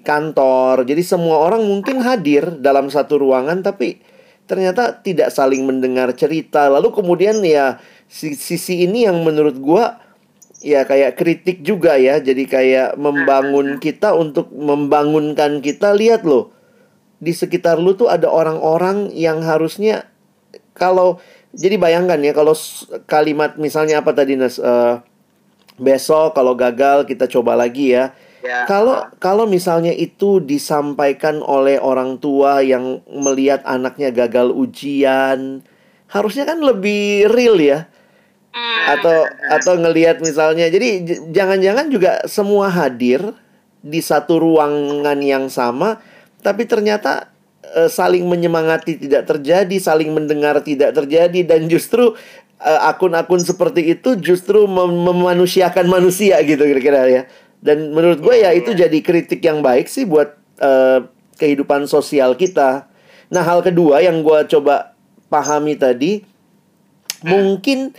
kantor. 0.05 0.85
Jadi 0.85 1.01
semua 1.01 1.41
orang 1.41 1.65
mungkin 1.65 2.05
hadir 2.05 2.61
dalam 2.61 2.93
satu 2.93 3.17
ruangan, 3.17 3.65
tapi 3.65 3.97
ternyata 4.45 4.93
tidak 5.01 5.33
saling 5.33 5.65
mendengar 5.65 6.13
cerita. 6.13 6.69
Lalu 6.69 6.93
kemudian 6.93 7.41
ya 7.41 7.81
sisi 8.07 8.85
ini 8.85 9.09
yang 9.09 9.25
menurut 9.25 9.57
gua 9.57 10.06
ya 10.61 10.85
kayak 10.85 11.17
kritik 11.17 11.61
juga 11.61 11.97
ya. 11.97 12.17
Jadi 12.21 12.45
kayak 12.49 12.97
membangun 12.97 13.77
kita 13.77 14.13
untuk 14.13 14.49
membangunkan 14.53 15.61
kita 15.61 15.93
lihat 15.93 16.25
loh. 16.25 16.53
Di 17.17 17.33
sekitar 17.33 17.81
lu 17.81 17.97
tuh 17.97 18.09
ada 18.13 18.29
orang-orang 18.29 19.09
yang 19.13 19.41
harusnya 19.41 20.05
kalau 20.77 21.17
jadi 21.57 21.81
bayangkan 21.81 22.21
ya 22.21 22.37
kalau 22.37 22.53
kalimat 23.09 23.57
misalnya 23.57 24.05
apa 24.05 24.13
tadi 24.13 24.37
Nas 24.37 24.61
uh, 24.61 25.01
besok 25.81 26.37
kalau 26.37 26.53
gagal 26.53 27.09
kita 27.09 27.25
coba 27.25 27.57
lagi 27.57 27.97
ya. 27.97 28.13
Ya. 28.45 28.69
Kalau 28.69 29.09
kalau 29.17 29.49
misalnya 29.49 29.89
itu 29.89 30.37
disampaikan 30.37 31.41
oleh 31.41 31.81
orang 31.81 32.21
tua 32.21 32.61
yang 32.61 33.01
melihat 33.09 33.65
anaknya 33.65 34.13
gagal 34.13 34.53
ujian, 34.53 35.65
harusnya 36.05 36.45
kan 36.45 36.61
lebih 36.61 37.33
real 37.33 37.57
ya 37.57 37.89
atau 38.87 39.27
atau 39.51 39.73
ngelihat 39.77 40.23
misalnya. 40.23 40.67
Jadi 40.71 41.19
jangan-jangan 41.31 41.87
juga 41.91 42.23
semua 42.25 42.71
hadir 42.71 43.21
di 43.83 44.01
satu 44.01 44.41
ruangan 44.41 45.19
yang 45.21 45.47
sama 45.47 46.01
tapi 46.41 46.63
ternyata 46.63 47.27
e, 47.59 47.91
saling 47.91 48.23
menyemangati 48.23 48.95
tidak 48.95 49.27
terjadi 49.27 49.75
saling 49.81 50.15
mendengar 50.15 50.61
tidak 50.61 50.93
terjadi 50.93 51.43
dan 51.43 51.67
justru 51.67 52.13
e, 52.61 52.71
akun-akun 52.87 53.41
seperti 53.41 53.97
itu 53.97 54.15
justru 54.19 54.63
mem 54.63 55.03
memanusiakan 55.07 55.91
manusia 55.91 56.39
gitu 56.45 56.63
kira-kira 56.63 57.03
ya. 57.09 57.23
Dan 57.57 57.91
menurut 57.91 58.21
gue 58.21 58.35
ya 58.45 58.53
itu 58.53 58.71
jadi 58.71 58.95
kritik 59.01 59.41
yang 59.41 59.65
baik 59.65 59.89
sih 59.89 60.05
buat 60.05 60.37
e, 60.61 60.71
kehidupan 61.35 61.89
sosial 61.89 62.37
kita. 62.37 62.85
Nah 63.27 63.43
hal 63.43 63.65
kedua 63.65 63.99
yang 63.99 64.21
gue 64.21 64.39
coba 64.47 64.93
pahami 65.27 65.75
tadi 65.75 66.23
mungkin 67.25 67.91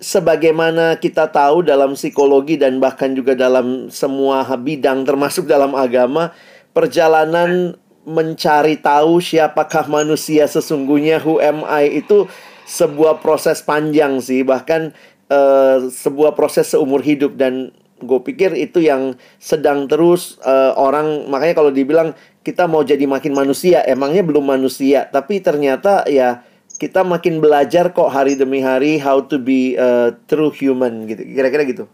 sebagaimana 0.00 1.00
kita 1.00 1.28
tahu 1.32 1.64
dalam 1.64 1.96
psikologi 1.96 2.60
dan 2.60 2.76
bahkan 2.80 3.16
juga 3.16 3.32
dalam 3.32 3.88
semua 3.88 4.44
bidang 4.56 5.08
termasuk 5.08 5.48
dalam 5.48 5.72
agama, 5.72 6.32
perjalanan 6.76 7.76
mencari 8.06 8.78
tahu 8.78 9.18
siapakah 9.18 9.90
manusia 9.90 10.46
sesungguhnya 10.46 11.18
who 11.18 11.42
am 11.42 11.66
I 11.66 11.98
itu 11.98 12.30
sebuah 12.66 13.18
proses 13.24 13.62
panjang 13.64 14.22
sih, 14.22 14.46
bahkan 14.46 14.94
uh, 15.32 15.90
sebuah 15.90 16.38
proses 16.38 16.70
seumur 16.70 17.02
hidup. 17.02 17.34
Dan 17.34 17.74
gue 17.96 18.20
pikir 18.20 18.52
itu 18.54 18.84
yang 18.84 19.16
sedang 19.40 19.88
terus 19.88 20.36
uh, 20.44 20.76
orang 20.76 21.26
makanya 21.32 21.56
kalau 21.56 21.72
dibilang 21.72 22.12
kita 22.44 22.68
mau 22.68 22.84
jadi 22.86 23.08
makin 23.08 23.34
manusia 23.34 23.82
emangnya 23.82 24.22
belum 24.22 24.44
manusia. 24.44 25.08
Tapi 25.10 25.42
ternyata 25.42 26.06
ya 26.06 26.46
kita 26.76 27.00
makin 27.02 27.40
belajar 27.40 27.88
kok 27.90 28.12
hari 28.12 28.36
demi 28.36 28.60
hari 28.60 29.00
how 29.00 29.24
to 29.24 29.40
be 29.40 29.74
a 29.80 30.12
true 30.28 30.52
human 30.52 31.08
gitu. 31.08 31.24
Kira-kira 31.24 31.64
gitu. 31.64 31.84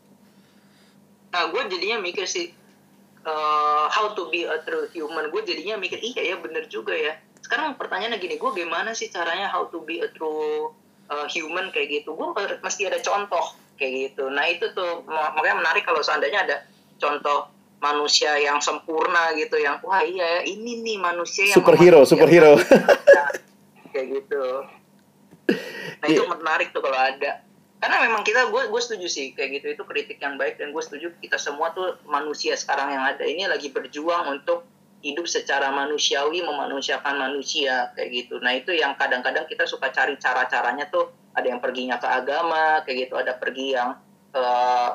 Nah 1.30 1.48
gue 1.54 1.62
jadinya 1.70 2.02
mikir 2.02 2.26
sih 2.26 2.50
uh, 3.22 3.86
how 3.88 4.10
to 4.12 4.26
be 4.28 4.42
a 4.42 4.58
true 4.66 4.90
human. 4.90 5.30
Gue 5.30 5.46
jadinya 5.46 5.78
mikir 5.78 6.02
iya 6.02 6.34
ya 6.34 6.36
bener 6.42 6.66
juga 6.66 6.92
ya. 6.92 7.14
Sekarang 7.42 7.78
pertanyaannya 7.78 8.18
gini 8.18 8.36
gue 8.38 8.50
gimana 8.58 8.90
sih 8.92 9.06
caranya 9.08 9.46
how 9.46 9.70
to 9.70 9.86
be 9.86 10.02
a 10.02 10.10
true 10.10 10.74
uh, 11.08 11.26
human 11.30 11.70
kayak 11.70 12.02
gitu? 12.02 12.18
Gue 12.18 12.34
mesti 12.60 12.90
ada 12.90 12.98
contoh 12.98 13.54
kayak 13.78 14.12
gitu. 14.12 14.26
Nah 14.34 14.50
itu 14.50 14.66
tuh 14.74 15.06
makanya 15.06 15.62
menarik 15.62 15.86
kalau 15.86 16.02
seandainya 16.02 16.42
ada 16.42 16.56
contoh 16.98 17.50
manusia 17.82 18.38
yang 18.38 18.62
sempurna 18.62 19.34
gitu 19.34 19.58
yang 19.58 19.82
wah 19.82 20.06
iya 20.06 20.46
ini 20.46 20.78
nih 20.86 21.02
manusia 21.02 21.50
yang 21.50 21.58
superhero 21.58 22.06
superhero 22.06 22.54
kayak 23.92 24.08
gitu. 24.18 24.44
Nah 26.02 26.06
itu 26.10 26.22
iya. 26.24 26.30
menarik 26.30 26.74
tuh 26.74 26.82
kalau 26.82 26.98
ada. 26.98 27.44
Karena 27.82 27.98
memang 28.06 28.22
kita 28.22 28.46
gue 28.50 28.62
gue 28.70 28.80
setuju 28.82 29.06
sih 29.10 29.34
kayak 29.34 29.62
gitu. 29.62 29.66
Itu 29.78 29.82
kritik 29.86 30.18
yang 30.18 30.38
baik 30.38 30.58
dan 30.58 30.70
gue 30.70 30.82
setuju 30.82 31.14
kita 31.18 31.38
semua 31.38 31.70
tuh 31.76 31.98
manusia 32.08 32.56
sekarang 32.58 32.94
yang 32.94 33.04
ada 33.04 33.22
ini 33.26 33.46
lagi 33.46 33.70
berjuang 33.70 34.38
untuk 34.40 34.66
hidup 35.02 35.26
secara 35.26 35.74
manusiawi 35.74 36.46
memanusiakan 36.46 37.18
manusia 37.18 37.90
kayak 37.98 38.10
gitu. 38.10 38.38
Nah 38.38 38.54
itu 38.54 38.70
yang 38.70 38.94
kadang-kadang 38.94 39.44
kita 39.50 39.66
suka 39.66 39.90
cari 39.90 40.14
cara-caranya 40.14 40.86
tuh 40.88 41.10
ada 41.34 41.50
yang 41.50 41.58
perginya 41.58 41.98
ke 41.98 42.06
agama 42.06 42.86
kayak 42.86 43.10
gitu. 43.10 43.18
Ada 43.18 43.34
pergi 43.34 43.74
yang 43.74 43.98
ke 44.32 44.46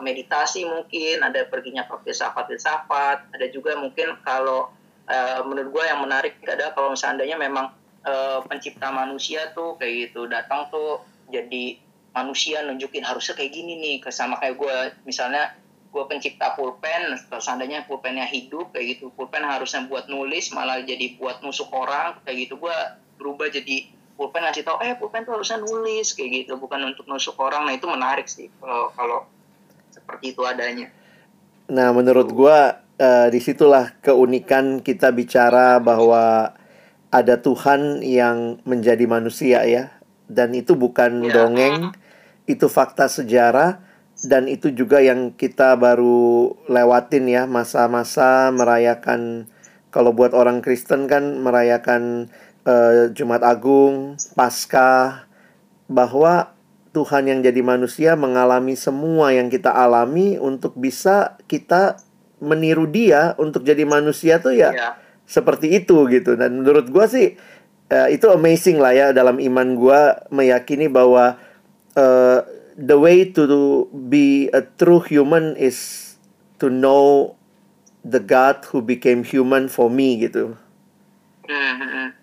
meditasi 0.01 0.65
mungkin 0.65 1.21
ada 1.21 1.45
perginya 1.45 1.86
ke 1.86 1.93
filsafat 2.01 2.49
filsafat 2.49 3.29
ada 3.38 3.45
juga 3.53 3.77
mungkin 3.77 4.17
kalau 4.25 4.73
uh, 5.05 5.39
menurut 5.45 5.69
gue 5.69 5.83
yang 5.86 6.01
menarik 6.01 6.41
adalah 6.41 6.73
kalau 6.73 6.97
seandainya 6.97 7.38
memang 7.38 7.69
uh, 8.08 8.39
pencipta 8.48 8.89
manusia 8.89 9.52
tuh 9.52 9.76
kayak 9.76 10.10
gitu 10.10 10.26
datang 10.32 10.72
tuh 10.72 11.04
jadi 11.28 11.78
manusia 12.15 12.65
nunjukin 12.65 13.06
harusnya 13.06 13.38
kayak 13.38 13.54
gini 13.54 13.78
nih 13.78 13.96
sama 14.10 14.41
kayak 14.41 14.58
gue 14.58 14.76
misalnya 15.06 15.54
gue 15.88 16.04
pencipta 16.06 16.54
pulpen 16.54 17.15
atau 17.15 17.39
seandainya 17.41 17.86
pulpennya 17.86 18.28
hidup 18.28 18.74
kayak 18.76 18.98
gitu. 18.98 19.10
Pulpen 19.13 19.41
harusnya 19.41 19.86
buat 19.88 20.12
nulis 20.12 20.52
malah 20.54 20.84
jadi 20.84 21.15
buat 21.17 21.41
nusuk 21.41 21.72
orang 21.74 22.20
kayak 22.28 22.48
gitu. 22.48 22.60
Gue 22.60 22.76
berubah 23.17 23.50
jadi 23.50 23.89
pulpen 24.17 24.46
ngasih 24.46 24.65
tau 24.65 24.82
eh 24.82 24.98
pulpen 24.98 25.26
tuh 25.26 25.38
harusnya 25.39 25.62
nulis 25.62 26.13
kayak 26.13 26.46
gitu. 26.46 26.60
Bukan 26.60 26.93
untuk 26.93 27.06
nusuk 27.10 27.38
orang. 27.39 27.65
Nah 27.65 27.74
itu 27.74 27.88
menarik 27.89 28.28
sih 28.30 28.52
kalau 28.60 28.93
kalau 28.93 29.20
seperti 29.89 30.36
itu 30.36 30.41
adanya. 30.43 30.91
Nah 31.72 31.89
menurut 31.96 32.30
gue 32.30 32.58
uh, 33.02 33.28
di 33.32 33.39
situlah 33.41 33.98
keunikan 34.04 34.84
kita 34.84 35.10
bicara 35.10 35.80
bahwa 35.82 36.54
ada 37.12 37.39
Tuhan 37.39 38.04
yang 38.04 38.60
menjadi 38.67 39.06
manusia 39.08 39.63
ya. 39.63 39.96
Dan 40.28 40.52
itu 40.52 40.76
bukan 40.76 41.24
ya. 41.24 41.32
dongeng 41.32 41.96
itu 42.48 42.67
fakta 42.67 43.08
sejarah 43.08 43.80
dan 44.28 44.52
itu 44.52 44.72
juga 44.76 45.00
yang 45.00 45.32
kita 45.32 45.80
baru 45.80 46.56
lewatin 46.67 47.32
ya. 47.32 47.43
Masa-masa 47.48 48.52
merayakan 48.52 49.48
kalau 49.91 50.12
buat 50.12 50.36
orang 50.36 50.60
Kristen 50.60 51.08
kan 51.08 51.39
merayakan 51.39 52.28
uh, 52.67 53.08
Jumat 53.15 53.39
Agung, 53.41 54.20
Paskah 54.36 55.26
bahwa 55.88 56.52
Tuhan 56.91 57.30
yang 57.30 57.39
jadi 57.39 57.62
manusia 57.63 58.20
mengalami 58.20 58.76
semua 58.76 59.32
yang 59.32 59.48
kita 59.48 59.72
alami 59.72 60.36
untuk 60.36 60.76
bisa 60.76 61.39
kita 61.48 62.02
meniru 62.43 62.89
dia 62.89 63.38
untuk 63.39 63.63
jadi 63.63 63.86
manusia 63.88 64.41
tuh 64.41 64.54
ya, 64.54 64.74
ya 64.74 65.07
seperti 65.27 65.75
itu 65.75 66.07
gitu 66.07 66.39
dan 66.39 66.63
menurut 66.63 66.87
gue 66.87 67.05
sih 67.11 67.27
uh, 67.91 68.07
itu 68.07 68.27
amazing 68.31 68.79
lah 68.79 68.95
ya 68.95 69.07
dalam 69.11 69.37
iman 69.43 69.75
gue 69.75 69.99
meyakini 70.31 70.87
bahwa 70.87 71.35
uh, 71.99 72.39
the 72.77 72.97
way 72.97 73.27
to 73.27 73.43
be 74.07 74.47
a 74.55 74.63
true 74.63 75.03
human 75.03 75.57
is 75.59 76.15
to 76.61 76.71
know 76.71 77.35
the 78.07 78.23
God 78.23 78.63
who 78.71 78.79
became 78.79 79.25
human 79.25 79.67
for 79.67 79.91
me 79.91 80.21
gitu. 80.21 80.55
Hmm. 81.47 82.15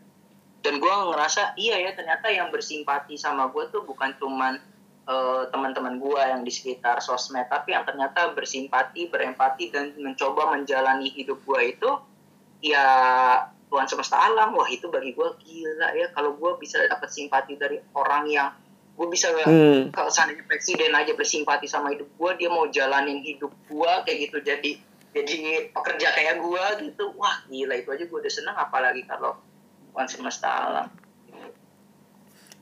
Dan 0.64 0.80
gue 0.80 0.88
ngerasa 0.88 1.58
iya 1.60 1.76
ya 1.76 1.92
ternyata 1.92 2.32
yang 2.32 2.48
bersimpati 2.48 3.20
sama 3.20 3.52
gue 3.52 3.68
tuh 3.68 3.84
bukan 3.84 4.16
cuman 4.16 4.56
uh, 5.04 5.44
teman-teman 5.52 6.00
gue 6.00 6.20
yang 6.24 6.40
di 6.40 6.48
sekitar 6.48 7.04
sosmed, 7.04 7.44
tapi 7.52 7.76
yang 7.76 7.84
ternyata 7.84 8.32
bersimpati, 8.32 9.12
berempati 9.12 9.68
dan 9.68 9.92
mencoba 10.00 10.56
menjalani 10.56 11.12
hidup 11.12 11.44
gue 11.44 11.76
itu 11.76 11.90
ya 12.64 12.87
Tuhan 13.68 13.85
semesta 13.85 14.16
alam 14.16 14.57
wah 14.57 14.64
itu 14.72 14.88
bagi 14.88 15.12
gue 15.12 15.29
gila 15.44 15.92
ya 15.92 16.09
kalau 16.16 16.33
gue 16.40 16.57
bisa 16.57 16.81
dapat 16.88 17.12
simpati 17.12 17.61
dari 17.61 17.77
orang 17.92 18.24
yang 18.33 18.48
gue 18.94 19.07
bisa 19.11 19.29
hmm. 19.29 19.92
kalau 19.92 20.09
seandainya 20.09 20.46
presiden 20.48 20.96
aja 20.96 21.12
bersimpati 21.12 21.68
sama 21.68 21.92
hidup 21.92 22.09
gue 22.16 22.31
dia 22.40 22.48
mau 22.48 22.64
jalanin 22.72 23.20
hidup 23.20 23.53
gue 23.68 23.92
kayak 24.09 24.18
gitu 24.31 24.38
jadi 24.40 24.70
jadi 25.12 25.70
pekerja 25.77 26.09
kayak 26.16 26.40
gue 26.40 26.64
gitu 26.88 27.12
wah 27.20 27.44
gila 27.53 27.74
itu 27.77 27.88
aja 27.92 28.05
gue 28.09 28.18
udah 28.18 28.33
seneng 28.33 28.57
apalagi 28.57 29.05
kalau 29.05 29.37
Tuhan 29.92 30.09
semesta 30.09 30.48
alam 30.48 30.88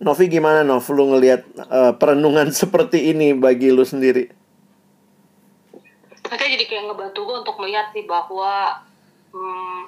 Novi 0.03 0.27
gimana 0.27 0.67
Nov 0.67 0.83
lu 0.91 1.15
ngelihat 1.15 1.47
uh, 1.71 1.95
perenungan 1.95 2.51
seperti 2.67 3.15
ini 3.15 3.39
bagi 3.39 3.71
lu 3.71 3.87
sendiri? 3.87 4.27
Saya 6.27 6.49
jadi 6.49 6.65
kayak 6.67 6.91
ngebantu 6.91 7.23
gue 7.23 7.37
untuk 7.47 7.57
melihat 7.63 7.95
sih 7.95 8.03
bahwa 8.03 8.83
hmm, 9.33 9.81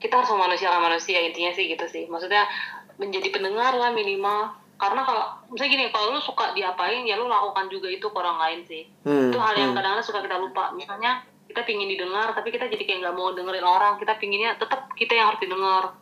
kita 0.00 0.16
harus 0.16 0.30
memanusiakan 0.32 0.80
manusia 0.80 1.20
intinya 1.20 1.52
sih 1.52 1.68
gitu 1.68 1.84
sih. 1.90 2.08
Maksudnya 2.08 2.48
menjadi 2.96 3.28
pendengar 3.28 3.76
lah 3.76 3.92
minimal. 3.92 4.56
Karena 4.80 5.04
kalau 5.04 5.24
misalnya 5.52 5.70
gini 5.76 5.84
kalau 5.92 6.16
lu 6.16 6.20
suka 6.24 6.56
diapain 6.56 7.04
ya 7.04 7.20
lu 7.20 7.28
lakukan 7.28 7.68
juga 7.68 7.92
itu 7.92 8.08
ke 8.08 8.16
orang 8.16 8.38
lain 8.40 8.60
sih. 8.64 8.88
Hmm, 9.04 9.28
itu 9.28 9.36
hal 9.36 9.52
yang 9.52 9.70
hmm. 9.72 9.76
kadang-kadang 9.76 10.06
suka 10.08 10.24
kita 10.24 10.36
lupa. 10.40 10.72
Misalnya 10.72 11.20
kita 11.44 11.66
pingin 11.68 11.90
didengar 11.90 12.32
tapi 12.32 12.48
kita 12.48 12.70
jadi 12.70 12.80
kayak 12.88 12.98
nggak 13.04 13.16
mau 13.16 13.36
dengerin 13.36 13.66
orang. 13.66 14.00
Kita 14.00 14.16
pinginnya 14.16 14.56
tetap 14.56 14.88
kita 14.96 15.12
yang 15.12 15.28
harus 15.28 15.40
didengar. 15.44 16.00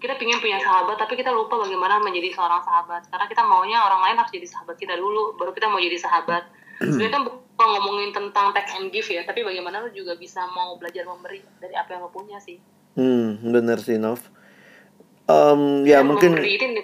Kita 0.00 0.16
pingin 0.16 0.40
punya 0.40 0.56
sahabat 0.56 0.96
tapi 0.96 1.12
kita 1.12 1.28
lupa 1.28 1.60
bagaimana 1.60 2.00
menjadi 2.00 2.32
seorang 2.32 2.64
sahabat. 2.64 3.04
Karena 3.12 3.26
kita 3.28 3.44
maunya 3.44 3.84
orang 3.84 4.00
lain 4.00 4.16
harus 4.16 4.32
jadi 4.32 4.48
sahabat 4.48 4.80
kita 4.80 4.96
dulu 4.96 5.36
baru 5.36 5.52
kita 5.52 5.68
mau 5.68 5.76
jadi 5.76 6.00
sahabat. 6.00 6.48
Sebenarnya 6.80 7.20
kan 7.20 7.22
bukan 7.60 7.76
ngomongin 7.76 8.08
tentang 8.16 8.56
take 8.56 8.72
and 8.80 8.88
give 8.88 9.04
ya 9.04 9.20
tapi 9.28 9.44
bagaimana 9.44 9.84
lu 9.84 9.92
juga 9.92 10.16
bisa 10.16 10.48
mau 10.48 10.80
belajar 10.80 11.04
memberi 11.04 11.44
dari 11.60 11.76
apa 11.76 11.92
yang 11.92 12.08
lo 12.08 12.08
punya 12.08 12.40
sih? 12.40 12.56
Hmm, 12.96 13.36
bener 13.52 13.76
sih 13.84 14.00
Nov. 14.00 14.24
Em, 15.28 15.84
ya 15.84 16.00
Dan 16.00 16.08
mungkin 16.08 16.40
memberi 16.40 16.56
ini 16.56 16.82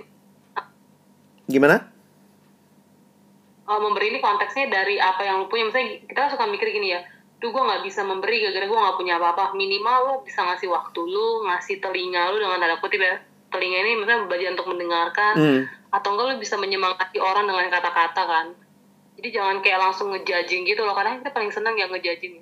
gimana? 1.49 1.81
uh, 3.65 3.81
memberi 3.81 4.13
ini 4.13 4.21
konteksnya 4.21 4.69
dari 4.69 5.01
apa 5.01 5.25
yang 5.25 5.41
lu 5.41 5.47
punya. 5.49 5.73
Misalnya 5.73 6.05
kita 6.13 6.37
suka 6.37 6.45
mikir 6.45 6.69
gini 6.69 6.93
ya 6.93 7.01
tuh 7.41 7.57
gue 7.57 7.63
nggak 7.65 7.81
bisa 7.81 8.05
memberi 8.05 8.45
gara-gara 8.45 8.69
gue 8.69 8.77
nggak 8.77 8.97
punya 9.01 9.15
apa-apa. 9.17 9.57
Minimal 9.57 9.97
lo 10.05 10.15
bisa 10.29 10.45
ngasih 10.45 10.69
waktu 10.69 11.01
lu 11.01 11.49
ngasih 11.49 11.81
telinga 11.81 12.37
lu 12.37 12.45
dengan 12.45 12.61
tanda 12.61 12.77
kutip 12.85 13.01
ya. 13.01 13.17
Telinga 13.49 13.79
ini 13.81 14.05
misalnya 14.05 14.29
belajar 14.29 14.53
untuk 14.53 14.69
mendengarkan 14.77 15.35
Hmm, 15.41 15.63
atau 15.89 16.09
enggak 16.13 16.25
lu 16.29 16.35
bisa 16.37 16.61
menyemangati 16.61 17.17
orang 17.17 17.49
dengan 17.49 17.65
kata-kata 17.73 18.23
kan 18.29 18.47
jadi 19.17 19.29
jangan 19.41 19.65
kayak 19.65 19.81
langsung 19.81 20.13
ngejudging 20.13 20.69
gitu 20.69 20.85
loh 20.85 20.93
kadang 20.93 21.21
kita 21.21 21.33
paling 21.33 21.53
seneng 21.53 21.77
yang 21.77 21.89
ngejudging 21.93 22.41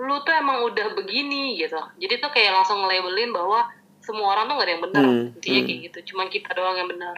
lu 0.00 0.16
tuh 0.24 0.32
emang 0.32 0.64
udah 0.66 0.96
begini 0.96 1.58
gitu 1.60 1.78
jadi 2.00 2.18
tuh 2.18 2.30
kayak 2.32 2.56
langsung 2.56 2.82
nge-labelin 2.82 3.30
bahwa 3.30 3.68
semua 4.00 4.32
orang 4.32 4.48
tuh 4.48 4.54
gak 4.56 4.66
ada 4.66 4.72
yang 4.72 4.84
benar 4.84 5.04
Hmm, 5.04 5.26
intinya 5.36 5.60
hmm. 5.60 5.68
kayak 5.68 5.80
gitu 5.90 5.98
cuman 6.12 6.26
kita 6.32 6.50
doang 6.56 6.76
yang 6.76 6.90
benar 6.90 7.16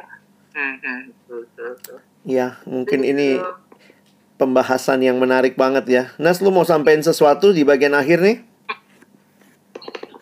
Hmm, 0.52 0.76
hmm, 0.84 1.00
betul, 1.08 1.38
betul, 1.48 1.68
betul. 1.80 1.98
ya 2.28 2.60
mungkin 2.68 3.00
ini 3.08 3.40
pembahasan 4.36 5.00
yang 5.00 5.16
menarik 5.16 5.54
banget 5.56 5.84
ya. 5.86 6.04
Nas, 6.18 6.42
lu 6.42 6.50
mau 6.52 6.66
sampein 6.66 7.00
sesuatu 7.00 7.54
di 7.54 7.62
bagian 7.62 7.94
akhir 7.94 8.18
nih? 8.20 8.36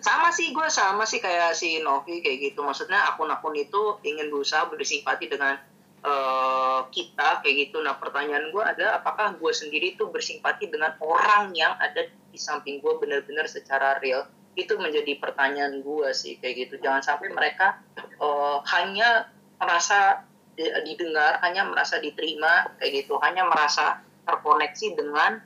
sama 0.01 0.33
sih 0.33 0.57
gue 0.57 0.69
sama 0.73 1.05
sih 1.05 1.21
kayak 1.21 1.53
si 1.53 1.85
Novi 1.85 2.25
kayak 2.25 2.51
gitu 2.51 2.65
maksudnya 2.65 3.05
akun-akun 3.13 3.53
itu 3.53 4.01
ingin 4.01 4.33
berusaha 4.33 4.65
bersimpati 4.73 5.29
dengan 5.29 5.61
eh, 6.01 6.81
kita 6.89 7.45
kayak 7.45 7.57
gitu. 7.69 7.85
Nah 7.85 7.97
pertanyaan 8.01 8.49
gue 8.51 8.63
ada 8.65 9.01
apakah 9.01 9.37
gue 9.37 9.53
sendiri 9.53 9.95
tuh 10.01 10.09
bersimpati 10.09 10.69
dengan 10.73 10.97
orang 11.01 11.53
yang 11.53 11.77
ada 11.77 12.09
di 12.09 12.39
samping 12.41 12.81
gue 12.81 12.95
benar-benar 13.01 13.47
secara 13.47 14.01
real? 14.01 14.25
Itu 14.57 14.77
menjadi 14.81 15.17
pertanyaan 15.21 15.85
gue 15.85 16.09
sih 16.17 16.41
kayak 16.41 16.69
gitu. 16.69 16.75
Jangan 16.81 17.05
sampai 17.05 17.29
mereka 17.33 17.81
eh, 18.01 18.59
hanya 18.77 19.29
merasa 19.61 20.25
di- 20.57 20.73
didengar 20.89 21.41
hanya 21.45 21.69
merasa 21.69 22.01
diterima 22.01 22.73
kayak 22.81 23.05
gitu. 23.05 23.21
Hanya 23.21 23.45
merasa 23.47 24.01
terkoneksi 24.25 24.87
dengan 24.97 25.41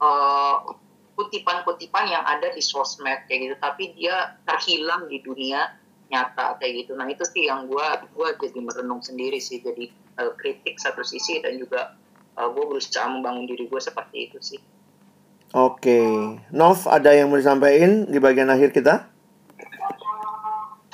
eh, 0.00 0.56
kutipan-kutipan 1.16 2.12
yang 2.12 2.24
ada 2.28 2.52
di 2.52 2.62
sosmed 2.62 3.24
kayak 3.26 3.40
gitu. 3.42 3.56
Tapi 3.58 3.84
dia 3.96 4.36
terhilang 4.44 5.08
di 5.08 5.18
dunia 5.24 5.85
nyata 6.10 6.58
kayak 6.58 6.86
gitu. 6.86 6.92
Nah 6.94 7.06
itu 7.10 7.24
sih 7.26 7.50
yang 7.50 7.66
gua 7.66 8.02
gua 8.14 8.34
jadi 8.38 8.58
merenung 8.58 9.02
sendiri 9.02 9.38
sih. 9.42 9.62
Jadi 9.62 9.90
eh, 9.92 10.32
kritik 10.38 10.78
satu 10.78 11.02
sisi 11.02 11.42
dan 11.42 11.58
juga 11.58 11.94
eh, 12.38 12.48
gua 12.50 12.64
berusaha 12.70 13.06
membangun 13.10 13.46
diri 13.46 13.66
gua 13.66 13.82
seperti 13.82 14.30
itu 14.30 14.38
sih. 14.40 14.60
Oke, 15.54 16.02
Nov 16.50 16.84
ada 16.90 17.14
yang 17.14 17.30
mau 17.30 17.38
disampaikan 17.38 18.10
di 18.10 18.18
bagian 18.18 18.50
akhir 18.50 18.74
kita? 18.74 19.08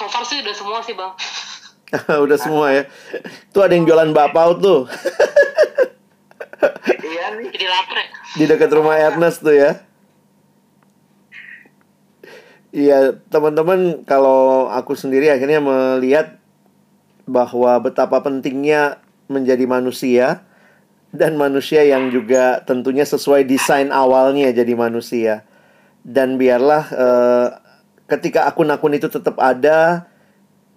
so 0.02 0.10
far 0.10 0.26
sih 0.26 0.42
udah 0.42 0.54
semua 0.54 0.78
sih 0.82 0.94
bang. 0.98 1.12
Udah 2.24 2.38
semua 2.40 2.66
ya. 2.72 2.82
Tuh 3.52 3.62
ada 3.68 3.76
yang 3.76 3.84
jualan 3.86 4.10
bakpao 4.10 4.58
tuh. 4.58 4.80
Iya 7.02 7.36
nih. 7.36 7.50
Jadi 7.52 7.66
lapar 7.66 7.96
ya? 7.98 8.06
Di 8.38 8.44
dekat 8.48 8.70
rumah 8.70 8.94
Ernest 8.94 9.42
tuh 9.42 9.52
ya. 9.52 9.82
Iya, 12.72 13.20
teman-teman, 13.28 14.00
kalau 14.08 14.72
aku 14.72 14.96
sendiri 14.96 15.28
akhirnya 15.28 15.60
melihat 15.60 16.40
bahwa 17.28 17.76
betapa 17.84 18.24
pentingnya 18.24 18.96
menjadi 19.28 19.68
manusia 19.68 20.48
dan 21.12 21.36
manusia 21.36 21.84
yang 21.84 22.08
juga 22.08 22.64
tentunya 22.64 23.04
sesuai 23.04 23.44
desain 23.44 23.92
awalnya 23.92 24.48
jadi 24.56 24.72
manusia. 24.72 25.44
Dan 26.00 26.40
biarlah 26.40 26.84
eh, 26.88 27.48
ketika 28.08 28.48
akun-akun 28.48 28.96
itu 28.96 29.12
tetap 29.12 29.36
ada, 29.36 30.08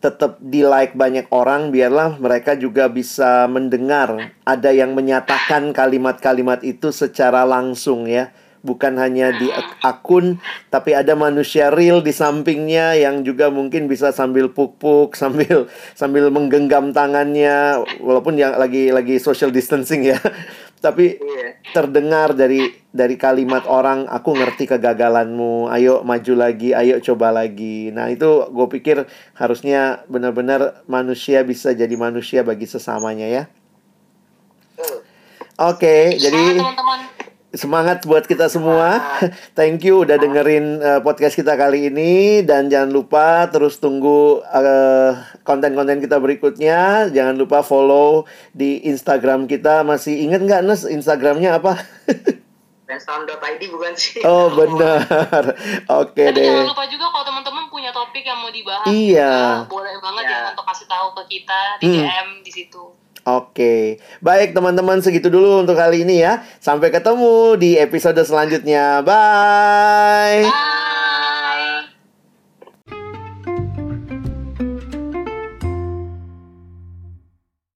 tetap 0.04 0.36
di 0.44 0.68
like 0.68 1.00
banyak 1.00 1.32
orang, 1.32 1.72
biarlah 1.72 2.20
mereka 2.20 2.60
juga 2.60 2.92
bisa 2.92 3.48
mendengar 3.48 4.36
ada 4.44 4.70
yang 4.76 4.92
menyatakan 4.92 5.72
kalimat-kalimat 5.72 6.60
itu 6.68 6.92
secara 6.92 7.48
langsung 7.48 8.04
ya. 8.04 8.36
Bukan 8.66 8.98
hanya 8.98 9.30
di 9.38 9.54
ak- 9.54 9.78
akun, 9.86 10.42
tapi 10.74 10.98
ada 10.98 11.14
manusia 11.14 11.70
real 11.70 12.02
di 12.02 12.10
sampingnya 12.10 12.98
yang 12.98 13.22
juga 13.22 13.54
mungkin 13.54 13.86
bisa 13.86 14.10
sambil 14.10 14.50
puk-puk, 14.50 15.14
sambil 15.22 15.70
sambil 15.94 16.34
menggenggam 16.34 16.90
tangannya, 16.90 17.86
walaupun 18.02 18.42
yang 18.42 18.58
lagi 18.58 18.90
lagi 18.90 19.22
social 19.22 19.54
distancing 19.54 20.10
ya. 20.10 20.18
Tapi 20.86 21.18
iya. 21.18 21.58
terdengar 21.74 22.38
dari 22.38 22.62
dari 22.94 23.18
kalimat 23.18 23.66
orang 23.66 24.06
aku 24.06 24.38
ngerti 24.38 24.70
kegagalanmu 24.70 25.68
ayo 25.74 26.06
maju 26.06 26.34
lagi 26.38 26.72
ayo 26.78 27.02
coba 27.02 27.34
lagi. 27.34 27.90
Nah 27.90 28.08
itu 28.14 28.48
gue 28.54 28.68
pikir 28.70 29.04
harusnya 29.34 30.06
benar-benar 30.06 30.86
manusia 30.86 31.42
bisa 31.42 31.74
jadi 31.74 31.92
manusia 31.98 32.46
bagi 32.46 32.70
sesamanya 32.70 33.26
ya. 33.26 33.44
Oke 35.56 36.20
Semangat, 36.20 36.24
jadi 36.24 36.44
teman-teman 36.60 37.00
semangat 37.56 38.04
buat 38.04 38.24
kita 38.24 38.46
semua 38.46 39.00
thank 39.58 39.82
you 39.82 40.02
udah 40.02 40.16
dengerin 40.16 40.78
uh, 40.78 41.00
podcast 41.00 41.34
kita 41.34 41.54
kali 41.54 41.88
ini 41.88 42.14
dan 42.42 42.68
jangan 42.68 42.92
lupa 42.92 43.48
terus 43.48 43.76
tunggu 43.78 44.40
uh, 44.42 45.12
konten-konten 45.42 45.98
kita 45.98 46.16
berikutnya 46.18 47.08
jangan 47.10 47.34
lupa 47.34 47.60
follow 47.62 48.24
di 48.52 48.84
Instagram 48.86 49.44
kita 49.46 49.82
masih 49.82 50.22
inget 50.22 50.40
nggak 50.40 50.62
Nes 50.62 50.84
Instagramnya 50.84 51.58
apa 51.58 51.80
Fanstam.id 52.86 53.62
bukan 53.68 53.94
sih 53.98 54.22
Oh 54.22 54.54
benar. 54.54 55.02
Oke 56.00 56.22
Tapi 56.24 56.38
jangan 56.38 56.62
deh. 56.62 56.70
lupa 56.70 56.86
juga 56.86 57.10
kalau 57.10 57.26
teman-teman 57.26 57.66
punya 57.66 57.90
topik 57.90 58.22
yang 58.22 58.38
mau 58.38 58.48
dibahas 58.48 58.86
Iya. 58.86 59.34
juga, 59.34 59.68
boleh 59.68 59.96
banget 59.98 60.24
Ya. 60.24 60.38
ya 60.38 60.50
untuk 60.54 60.66
kasih 60.70 60.86
tahu 60.86 61.08
ke 61.18 61.24
kita 61.28 61.62
di 61.82 61.86
Hmm. 61.90 61.98
DM 62.00 62.28
di 62.40 62.52
situ. 62.54 62.84
Oke. 63.26 63.98
Baik 64.22 64.54
teman-teman 64.54 65.02
segitu 65.02 65.34
dulu 65.34 65.66
untuk 65.66 65.74
kali 65.74 66.06
ini 66.06 66.22
ya. 66.22 66.46
Sampai 66.62 66.94
ketemu 66.94 67.58
di 67.58 67.74
episode 67.82 68.22
selanjutnya. 68.22 69.02
Bye. 69.02 70.46
Bye. 70.46 70.95